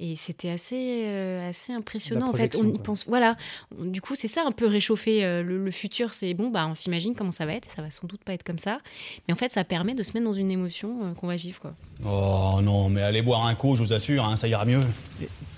Et 0.00 0.16
c'était 0.16 0.50
assez, 0.50 1.04
euh, 1.04 1.48
assez 1.48 1.72
impressionnant. 1.72 2.30
En 2.30 2.32
fait, 2.32 2.56
on 2.56 2.68
y 2.68 2.78
pense. 2.78 3.06
Voilà. 3.06 3.36
du 3.78 4.00
coup, 4.00 4.16
c'est 4.16 4.26
ça 4.26 4.42
un 4.44 4.50
peu 4.50 4.66
réchauffer 4.66 5.24
euh, 5.24 5.40
le, 5.40 5.70
futur. 5.70 6.12
C'est 6.12 6.34
bon, 6.34 6.50
bah, 6.50 6.66
on 6.68 6.74
s'imagine 6.74 7.14
comment 7.14 7.30
ça 7.30 7.46
va 7.46 7.52
être. 7.52 7.70
Ça 7.70 7.80
va 7.80 7.92
sans 7.92 8.08
doute 8.08 8.24
pas 8.24 8.34
être 8.34 8.42
comme 8.42 8.58
ça. 8.58 8.80
Mais 9.28 9.34
en 9.34 9.36
fait, 9.36 9.52
ça 9.52 9.62
permet 9.62 9.94
de 9.94 10.02
se 10.02 10.12
mettre 10.14 10.26
dans 10.26 10.32
une 10.32 10.50
émotion 10.50 11.14
qu'on 11.14 11.28
va 11.28 11.36
vivre. 11.36 11.60
Quoi. 11.60 11.76
Oh 12.04 12.60
non, 12.60 12.88
mais 12.88 13.02
allez 13.02 13.22
boire 13.22 13.46
un 13.46 13.54
coup, 13.54 13.76
je 13.76 13.84
vous 13.84 13.92
assure, 13.92 14.24
hein, 14.24 14.36
ça 14.36 14.48
ira 14.48 14.64
mieux 14.64 14.82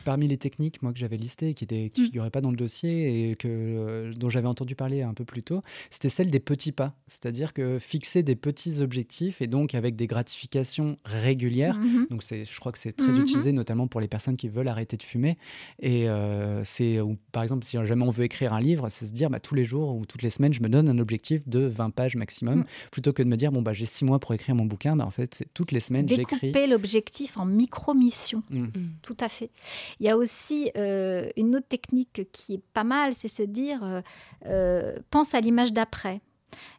parmi 0.06 0.28
les 0.28 0.36
techniques 0.36 0.82
moi 0.82 0.92
que 0.92 1.00
j'avais 1.00 1.16
listées 1.16 1.52
qui 1.52 1.64
ne 1.64 1.88
qui 1.88 2.00
mm. 2.00 2.04
figuraient 2.04 2.30
pas 2.30 2.40
dans 2.40 2.50
le 2.50 2.56
dossier 2.56 3.30
et 3.30 3.34
que 3.34 3.48
euh, 3.48 4.12
dont 4.12 4.30
j'avais 4.30 4.46
entendu 4.46 4.76
parler 4.76 5.02
un 5.02 5.14
peu 5.14 5.24
plus 5.24 5.42
tôt, 5.42 5.62
c'était 5.90 6.08
celle 6.08 6.30
des 6.30 6.38
petits 6.38 6.70
pas, 6.70 6.94
c'est-à-dire 7.08 7.52
que 7.52 7.80
fixer 7.80 8.22
des 8.22 8.36
petits 8.36 8.80
objectifs 8.80 9.42
et 9.42 9.48
donc 9.48 9.74
avec 9.74 9.96
des 9.96 10.06
gratifications 10.06 10.96
régulières. 11.04 11.76
Mm-hmm. 11.78 12.10
Donc 12.10 12.22
c'est, 12.22 12.44
je 12.44 12.60
crois 12.60 12.70
que 12.70 12.78
c'est 12.78 12.92
très 12.92 13.12
mm-hmm. 13.12 13.20
utilisé 13.20 13.50
notamment 13.52 13.88
pour 13.88 14.00
les 14.00 14.06
personnes 14.06 14.36
qui 14.36 14.48
veulent 14.48 14.68
arrêter 14.68 14.96
de 14.96 15.02
fumer. 15.02 15.38
Et 15.80 16.08
euh, 16.08 16.62
c'est 16.62 17.00
par 17.32 17.42
exemple 17.42 17.64
si 17.64 17.76
jamais 17.84 18.04
on 18.04 18.10
veut 18.10 18.24
écrire 18.24 18.52
un 18.52 18.60
livre, 18.60 18.88
c'est 18.88 19.06
se 19.06 19.12
dire 19.12 19.28
bah, 19.28 19.40
tous 19.40 19.56
les 19.56 19.64
jours 19.64 19.96
ou 19.96 20.06
toutes 20.06 20.22
les 20.22 20.30
semaines 20.30 20.52
je 20.52 20.62
me 20.62 20.68
donne 20.68 20.88
un 20.88 20.98
objectif 21.00 21.48
de 21.48 21.66
20 21.66 21.90
pages 21.90 22.14
maximum, 22.14 22.60
mm. 22.60 22.64
plutôt 22.92 23.12
que 23.12 23.24
de 23.24 23.28
me 23.28 23.36
dire 23.36 23.50
bon 23.50 23.62
bah 23.62 23.72
j'ai 23.72 23.86
six 23.86 24.04
mois 24.04 24.20
pour 24.20 24.32
écrire 24.34 24.54
mon 24.54 24.66
bouquin. 24.66 24.94
Bah, 24.94 25.04
en 25.04 25.10
fait 25.10 25.34
c'est 25.34 25.52
toutes 25.52 25.72
les 25.72 25.80
semaines 25.80 26.08
j'écris. 26.08 26.52
Découper 26.52 26.68
l'objectif 26.68 27.36
en 27.38 27.44
micro-missions. 27.44 28.44
Mm. 28.50 28.66
Tout 29.02 29.16
à 29.18 29.28
fait. 29.28 29.50
Il 30.00 30.06
y 30.06 30.10
a 30.10 30.16
aussi 30.16 30.70
euh, 30.76 31.28
une 31.36 31.56
autre 31.56 31.68
technique 31.68 32.30
qui 32.32 32.54
est 32.54 32.62
pas 32.74 32.84
mal, 32.84 33.14
c'est 33.14 33.28
se 33.28 33.42
dire 33.42 33.82
euh, 33.82 34.00
euh, 34.46 34.98
pense 35.10 35.34
à 35.34 35.40
l'image 35.40 35.72
d'après. 35.72 36.20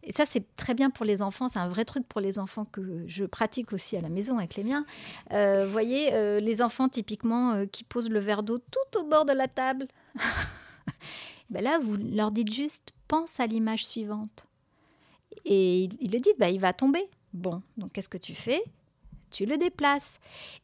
Et 0.03 0.11
ça, 0.11 0.25
c'est 0.27 0.43
très 0.55 0.73
bien 0.73 0.89
pour 0.89 1.05
les 1.05 1.21
enfants. 1.21 1.47
C'est 1.49 1.59
un 1.59 1.67
vrai 1.67 1.85
truc 1.85 2.07
pour 2.07 2.21
les 2.21 2.39
enfants 2.39 2.65
que 2.65 3.03
je 3.07 3.25
pratique 3.25 3.73
aussi 3.73 3.95
à 3.95 4.01
la 4.01 4.09
maison 4.09 4.37
avec 4.37 4.55
les 4.55 4.63
miens. 4.63 4.85
Vous 5.29 5.71
voyez, 5.71 6.41
les 6.41 6.61
enfants 6.63 6.89
typiquement 6.89 7.63
qui 7.67 7.83
posent 7.83 8.09
le 8.09 8.17
verre 8.17 8.41
d'eau 8.41 8.57
tout 8.57 8.99
au 8.99 9.03
bord 9.03 9.25
de 9.25 9.33
la 9.33 9.47
table. 9.47 9.85
ben 11.51 11.63
là, 11.63 11.77
vous 11.79 11.95
leur 11.95 12.31
dites 12.31 12.51
juste 12.51 12.93
pense 13.07 13.39
à 13.39 13.45
l'image 13.45 13.85
suivante. 13.85 14.47
Et 15.45 15.83
ils 16.01 16.11
le 16.11 16.19
disent, 16.19 16.37
bah, 16.39 16.49
il 16.49 16.59
va 16.59 16.73
tomber. 16.73 17.07
Bon, 17.33 17.61
donc 17.77 17.91
qu'est-ce 17.91 18.09
que 18.09 18.17
tu 18.17 18.33
fais? 18.33 18.63
Tu 19.31 19.45
le 19.45 19.57
déplaces. 19.57 20.19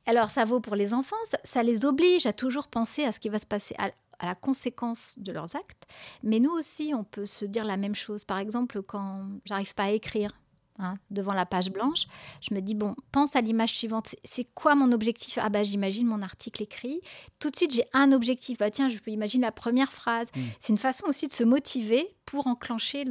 Alors 0.05 0.29
ça 0.29 0.45
vaut 0.45 0.59
pour 0.59 0.75
les 0.75 0.93
enfants, 0.93 1.15
ça, 1.43 1.63
les 1.63 1.85
oblige 1.85 2.25
à 2.25 2.33
toujours 2.33 2.67
penser 2.67 3.03
à 3.03 3.11
ce 3.11 3.19
qui 3.19 3.29
va 3.29 3.39
se 3.39 3.45
passer, 3.45 3.75
à, 3.77 3.91
la 4.25 4.35
conséquence 4.35 5.17
de 5.19 5.31
leurs 5.31 5.55
actes. 5.55 5.85
Mais 6.23 6.39
nous 6.39 6.51
aussi, 6.51 6.93
on 6.95 7.03
peut 7.03 7.25
se 7.25 7.45
dire 7.45 7.65
la 7.65 7.77
même 7.77 7.95
chose. 7.95 8.23
Par 8.23 8.37
exemple, 8.37 8.81
quand 8.81 9.25
j'arrive 9.45 9.73
pas 9.75 9.83
à 9.83 9.89
écrire, 9.89 10.31
hein, 10.79 10.93
devant 11.11 11.33
la 11.33 11.45
page 11.45 11.71
blanche, 11.71 12.05
je 12.41 12.53
me 12.53 12.61
dis, 12.61 12.75
bon, 12.75 12.95
pense 13.11 13.35
à 13.35 13.41
l'image 13.41 13.73
suivante. 13.73 14.15
C'est 14.23 14.47
quoi 14.53 14.75
mon 14.75 14.91
objectif? 14.91 15.37
Ah 15.41 15.49
bah 15.49 15.63
j'imagine 15.63 16.07
mon 16.07 16.21
article 16.21 16.63
écrit. 16.63 17.01
Tout 17.39 17.49
de 17.49 17.55
suite, 17.55 17.73
j'ai 17.73 17.85
un 17.93 18.11
objectif. 18.11 18.57
Bah 18.57 18.71
tiens, 18.71 18.89
je 18.89 18.97
peux 18.99 19.11
imaginer 19.11 19.45
la 19.45 19.51
première 19.51 19.91
phrase. 19.91 20.29
Hmm. 20.35 20.41
C'est 20.59 20.73
une 20.73 20.79
façon 20.79 21.05
aussi 21.07 21.27
de 21.27 21.33
se 21.33 21.43
motiver 21.43 22.07
pour 22.25 22.47
enclencher 22.47 23.05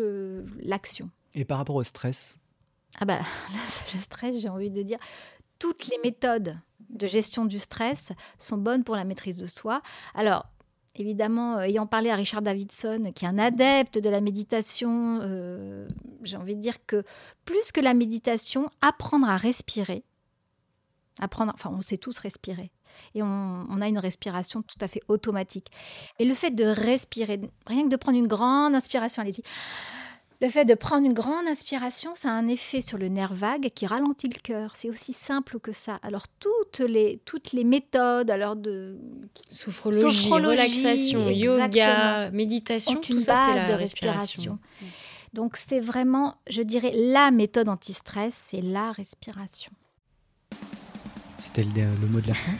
l'action. 0.60 1.10
Et 1.34 1.44
par 1.44 1.58
rapport 1.58 1.76
au 1.76 1.84
stress? 1.84 2.38
Ah 3.00 3.04
bah 3.04 3.20
le 3.94 4.00
stress, 4.00 4.38
j'ai 4.38 4.48
envie 4.48 4.70
de 4.70 4.82
dire, 4.82 4.98
toutes 5.62 5.86
les 5.86 5.98
méthodes 6.02 6.58
de 6.90 7.06
gestion 7.06 7.44
du 7.44 7.60
stress 7.60 8.10
sont 8.36 8.58
bonnes 8.58 8.82
pour 8.82 8.96
la 8.96 9.04
maîtrise 9.04 9.36
de 9.36 9.46
soi. 9.46 9.80
Alors, 10.12 10.44
évidemment, 10.96 11.58
euh, 11.58 11.60
ayant 11.60 11.86
parlé 11.86 12.10
à 12.10 12.16
Richard 12.16 12.42
Davidson, 12.42 13.12
qui 13.14 13.24
est 13.24 13.28
un 13.28 13.38
adepte 13.38 13.96
de 13.96 14.10
la 14.10 14.20
méditation, 14.20 15.20
euh, 15.22 15.86
j'ai 16.24 16.36
envie 16.36 16.56
de 16.56 16.60
dire 16.60 16.84
que 16.84 17.04
plus 17.44 17.70
que 17.70 17.80
la 17.80 17.94
méditation, 17.94 18.70
apprendre 18.80 19.30
à 19.30 19.36
respirer, 19.36 20.02
apprendre, 21.20 21.52
enfin, 21.54 21.70
on 21.72 21.80
sait 21.80 21.96
tous 21.96 22.18
respirer. 22.18 22.72
Et 23.14 23.22
on, 23.22 23.26
on, 23.70 23.80
a 23.80 23.86
une 23.86 23.98
respiration 23.98 24.62
tout 24.62 24.78
à 24.80 24.88
fait 24.88 25.02
automatique. 25.06 25.68
Et 26.18 26.24
le 26.24 26.34
fait 26.34 26.50
de 26.50 26.64
respirer, 26.64 27.40
rien 27.68 27.84
que 27.84 27.88
de 27.88 27.96
prendre 27.96 28.18
une 28.18 28.26
grande 28.26 28.74
inspiration, 28.74 29.22
allez-y. 29.22 29.42
Le 30.42 30.48
fait 30.48 30.64
de 30.64 30.74
prendre 30.74 31.06
une 31.06 31.12
grande 31.12 31.46
inspiration, 31.46 32.16
ça 32.16 32.30
a 32.30 32.32
un 32.32 32.48
effet 32.48 32.80
sur 32.80 32.98
le 32.98 33.06
nerf 33.06 33.32
vague 33.32 33.70
qui 33.76 33.86
ralentit 33.86 34.26
le 34.26 34.40
cœur. 34.40 34.72
C'est 34.74 34.90
aussi 34.90 35.12
simple 35.12 35.60
que 35.60 35.70
ça. 35.70 36.00
Alors 36.02 36.26
toutes 36.40 36.80
les, 36.80 37.22
toutes 37.24 37.52
les 37.52 37.62
méthodes, 37.62 38.28
alors 38.28 38.56
de 38.56 38.98
sophrologie, 39.48 40.30
relaxation, 40.30 41.30
yoga, 41.30 42.28
méditation, 42.32 42.96
tout 42.96 43.20
ça 43.20 43.46
c'est 43.46 43.60
la 43.60 43.64
de 43.68 43.72
respiration. 43.72 44.58
Donc 45.32 45.56
c'est 45.56 45.78
vraiment, 45.78 46.34
je 46.50 46.62
dirais, 46.62 46.92
la 46.92 47.30
méthode 47.30 47.68
anti-stress, 47.68 48.34
c'est 48.48 48.62
la 48.62 48.90
respiration. 48.90 49.70
C'était 51.38 51.62
le, 51.62 51.82
le 52.00 52.06
mot 52.08 52.20
de 52.20 52.26
la 52.26 52.34
fin? 52.34 52.52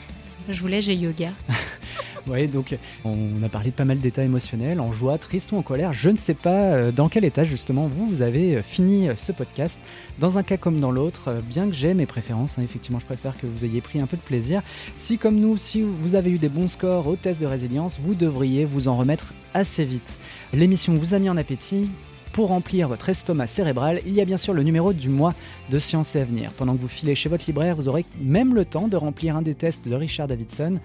Je 0.49 0.61
voulais, 0.61 0.81
j'ai 0.81 0.95
yoga. 0.95 1.31
Oui, 2.29 2.47
donc 2.47 2.77
on 3.05 3.43
a 3.43 3.49
parlé 3.49 3.71
de 3.71 3.75
pas 3.75 3.85
mal 3.85 3.99
d'états 3.99 4.23
émotionnels, 4.23 4.81
en 4.81 4.93
joie, 4.93 5.19
triste 5.19 5.51
ou 5.51 5.57
en 5.57 5.63
colère. 5.63 5.93
Je 5.93 6.09
ne 6.09 6.17
sais 6.17 6.35
pas 6.35 6.73
euh, 6.73 6.93
dans 6.93 7.09
quel 7.09 7.25
état 7.25 7.43
justement 7.43 7.89
vous, 7.89 8.07
vous 8.07 8.23
avez 8.23 8.57
euh, 8.57 8.63
fini 8.63 9.09
euh, 9.09 9.15
ce 9.17 9.33
podcast. 9.33 9.81
Dans 10.21 10.39
un 10.39 10.45
cas 10.45 10.57
comme 10.57 10.79
dans 10.79 10.93
l'autre, 10.93 11.37
bien 11.49 11.67
que 11.67 11.75
j'ai 11.75 11.95
mes 11.95 12.07
préférences, 12.07 12.59
hein, 12.59 12.63
effectivement 12.63 13.01
je 13.01 13.07
préfère 13.07 13.37
que 13.37 13.47
vous 13.47 13.65
ayez 13.65 13.81
pris 13.81 13.99
un 13.99 14.07
peu 14.07 14.17
de 14.17 14.23
plaisir. 14.23 14.63
Si 14.97 15.19
comme 15.19 15.35
nous, 15.35 15.57
si 15.57 15.83
vous 15.83 16.15
avez 16.15 16.31
eu 16.31 16.39
des 16.39 16.49
bons 16.49 16.69
scores 16.69 17.09
au 17.09 17.17
test 17.17 17.41
de 17.41 17.47
résilience, 17.47 17.99
vous 18.01 18.15
devriez 18.15 18.65
vous 18.65 18.87
en 18.87 18.97
remettre 18.97 19.35
assez 19.53 19.85
vite. 19.85 20.19
L'émission 20.53 20.95
vous 20.95 21.15
a 21.15 21.19
mis 21.19 21.29
en 21.29 21.37
appétit, 21.37 21.89
Pour 22.33 22.49
remplir 22.49 22.89
votre 22.89 23.11
estomac 23.11 23.47
cérébral, 23.47 24.01
il 24.07 24.15
y 24.15 24.21
a 24.23 24.25
bien 24.25 24.39
sûr 24.39 24.55
le 24.55 24.63
numéro 24.63 24.95
du 24.95 25.11
mois 25.11 25.35
de 25.69 25.79
Science 25.79 26.17
et 26.17 26.21
Avenir. 26.21 26.51
Pendant 26.53 26.75
que 26.75 26.81
vous 26.81 26.89
filez 26.89 27.15
chez 27.15 27.29
votre 27.29 27.45
libraire, 27.47 27.77
vous 27.77 27.89
aurez 27.89 28.07
même 28.23 28.55
le 28.55 28.65
temps 28.65 28.89
de 28.89 28.97
remplir 28.97 29.37
un 29.37 29.43
des 29.43 29.55
tests 29.55 29.87
de 29.87 29.95
Richard 29.95 30.29
Davidson. 30.29 30.79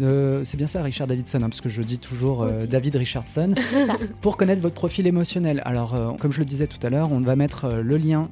Euh, 0.00 0.44
c'est 0.44 0.56
bien 0.56 0.68
ça, 0.68 0.80
Richard 0.80 1.08
Davidson, 1.08 1.38
hein, 1.38 1.48
parce 1.48 1.60
que 1.60 1.68
je 1.68 1.82
dis 1.82 1.98
toujours 1.98 2.44
euh, 2.44 2.52
David 2.70 2.94
Richardson, 2.94 3.54
pour 4.20 4.36
connaître 4.36 4.62
votre 4.62 4.76
profil 4.76 5.08
émotionnel. 5.08 5.60
Alors, 5.64 5.94
euh, 5.94 6.12
comme 6.20 6.32
je 6.32 6.38
le 6.38 6.44
disais 6.44 6.68
tout 6.68 6.84
à 6.86 6.88
l'heure, 6.88 7.10
on 7.10 7.20
va 7.20 7.34
mettre 7.34 7.68
le 7.68 7.96
lien 7.96 8.28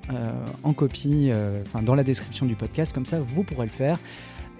en 0.62 0.72
copie, 0.72 1.32
enfin 1.66 1.82
dans 1.82 1.96
la 1.96 2.04
description 2.04 2.46
du 2.46 2.54
podcast, 2.54 2.92
comme 2.92 3.06
ça 3.06 3.18
vous 3.20 3.42
pourrez 3.42 3.66
le 3.66 3.72
faire. 3.72 3.98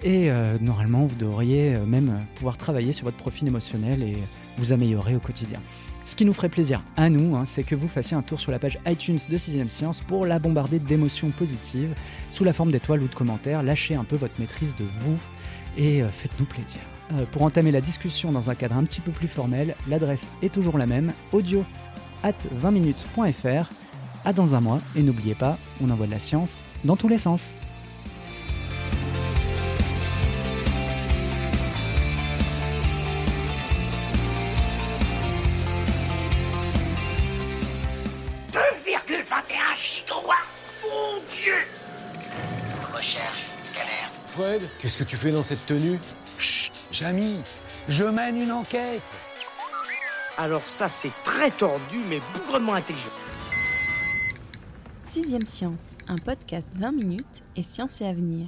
Et 0.03 0.31
euh, 0.31 0.57
normalement, 0.59 1.05
vous 1.05 1.15
devriez 1.15 1.77
même 1.77 2.19
pouvoir 2.35 2.57
travailler 2.57 2.91
sur 2.91 3.05
votre 3.05 3.17
profil 3.17 3.47
émotionnel 3.47 4.01
et 4.01 4.17
vous 4.57 4.73
améliorer 4.73 5.15
au 5.15 5.19
quotidien. 5.19 5.59
Ce 6.05 6.15
qui 6.15 6.25
nous 6.25 6.33
ferait 6.33 6.49
plaisir 6.49 6.83
à 6.97 7.09
nous, 7.09 7.35
hein, 7.35 7.45
c'est 7.45 7.63
que 7.63 7.75
vous 7.75 7.87
fassiez 7.87 8.17
un 8.17 8.21
tour 8.21 8.39
sur 8.39 8.51
la 8.51 8.59
page 8.59 8.79
iTunes 8.87 9.19
de 9.29 9.37
6ème 9.37 9.67
Science 9.67 10.01
pour 10.01 10.25
la 10.25 10.39
bombarder 10.39 10.79
d'émotions 10.79 11.29
positives 11.29 11.93
sous 12.29 12.43
la 12.43 12.53
forme 12.53 12.71
d'étoiles 12.71 13.03
ou 13.03 13.07
de 13.07 13.15
commentaires. 13.15 13.61
Lâchez 13.61 13.95
un 13.95 14.03
peu 14.03 14.15
votre 14.15 14.33
maîtrise 14.39 14.75
de 14.75 14.85
vous 14.99 15.19
et 15.77 16.01
euh, 16.01 16.09
faites-nous 16.09 16.45
plaisir. 16.45 16.81
Euh, 17.13 17.25
pour 17.31 17.43
entamer 17.43 17.71
la 17.71 17.81
discussion 17.81 18.31
dans 18.31 18.49
un 18.49 18.55
cadre 18.55 18.77
un 18.77 18.83
petit 18.83 19.01
peu 19.01 19.11
plus 19.11 19.27
formel, 19.27 19.75
l'adresse 19.87 20.27
est 20.41 20.53
toujours 20.53 20.77
la 20.77 20.87
même 20.87 21.11
audio 21.31 21.63
at 22.23 22.33
20minutes.fr. 22.61 23.69
À 24.23 24.33
dans 24.33 24.53
un 24.53 24.61
mois 24.61 24.79
et 24.95 25.01
n'oubliez 25.01 25.33
pas, 25.33 25.57
on 25.81 25.89
envoie 25.89 26.05
de 26.05 26.11
la 26.11 26.19
science 26.19 26.63
dans 26.83 26.95
tous 26.95 27.07
les 27.07 27.17
sens. 27.17 27.55
Fred, 44.31 44.61
qu'est-ce 44.79 44.97
que 44.97 45.03
tu 45.03 45.17
fais 45.17 45.31
dans 45.31 45.43
cette 45.43 45.65
tenue? 45.65 45.99
Chut, 46.39 46.71
Jamy, 46.89 47.35
je 47.89 48.05
mène 48.05 48.41
une 48.41 48.53
enquête. 48.53 49.01
Alors 50.37 50.65
ça, 50.65 50.87
c'est 50.87 51.11
très 51.25 51.51
tordu, 51.51 51.97
mais 52.07 52.21
bougrement 52.33 52.73
intelligent. 52.73 53.11
Sixième 55.01 55.45
Science, 55.45 55.83
un 56.07 56.17
podcast 56.17 56.69
20 56.77 56.93
minutes 56.93 57.43
et 57.57 57.63
science 57.63 57.99
et 57.99 58.05
avenir. 58.05 58.47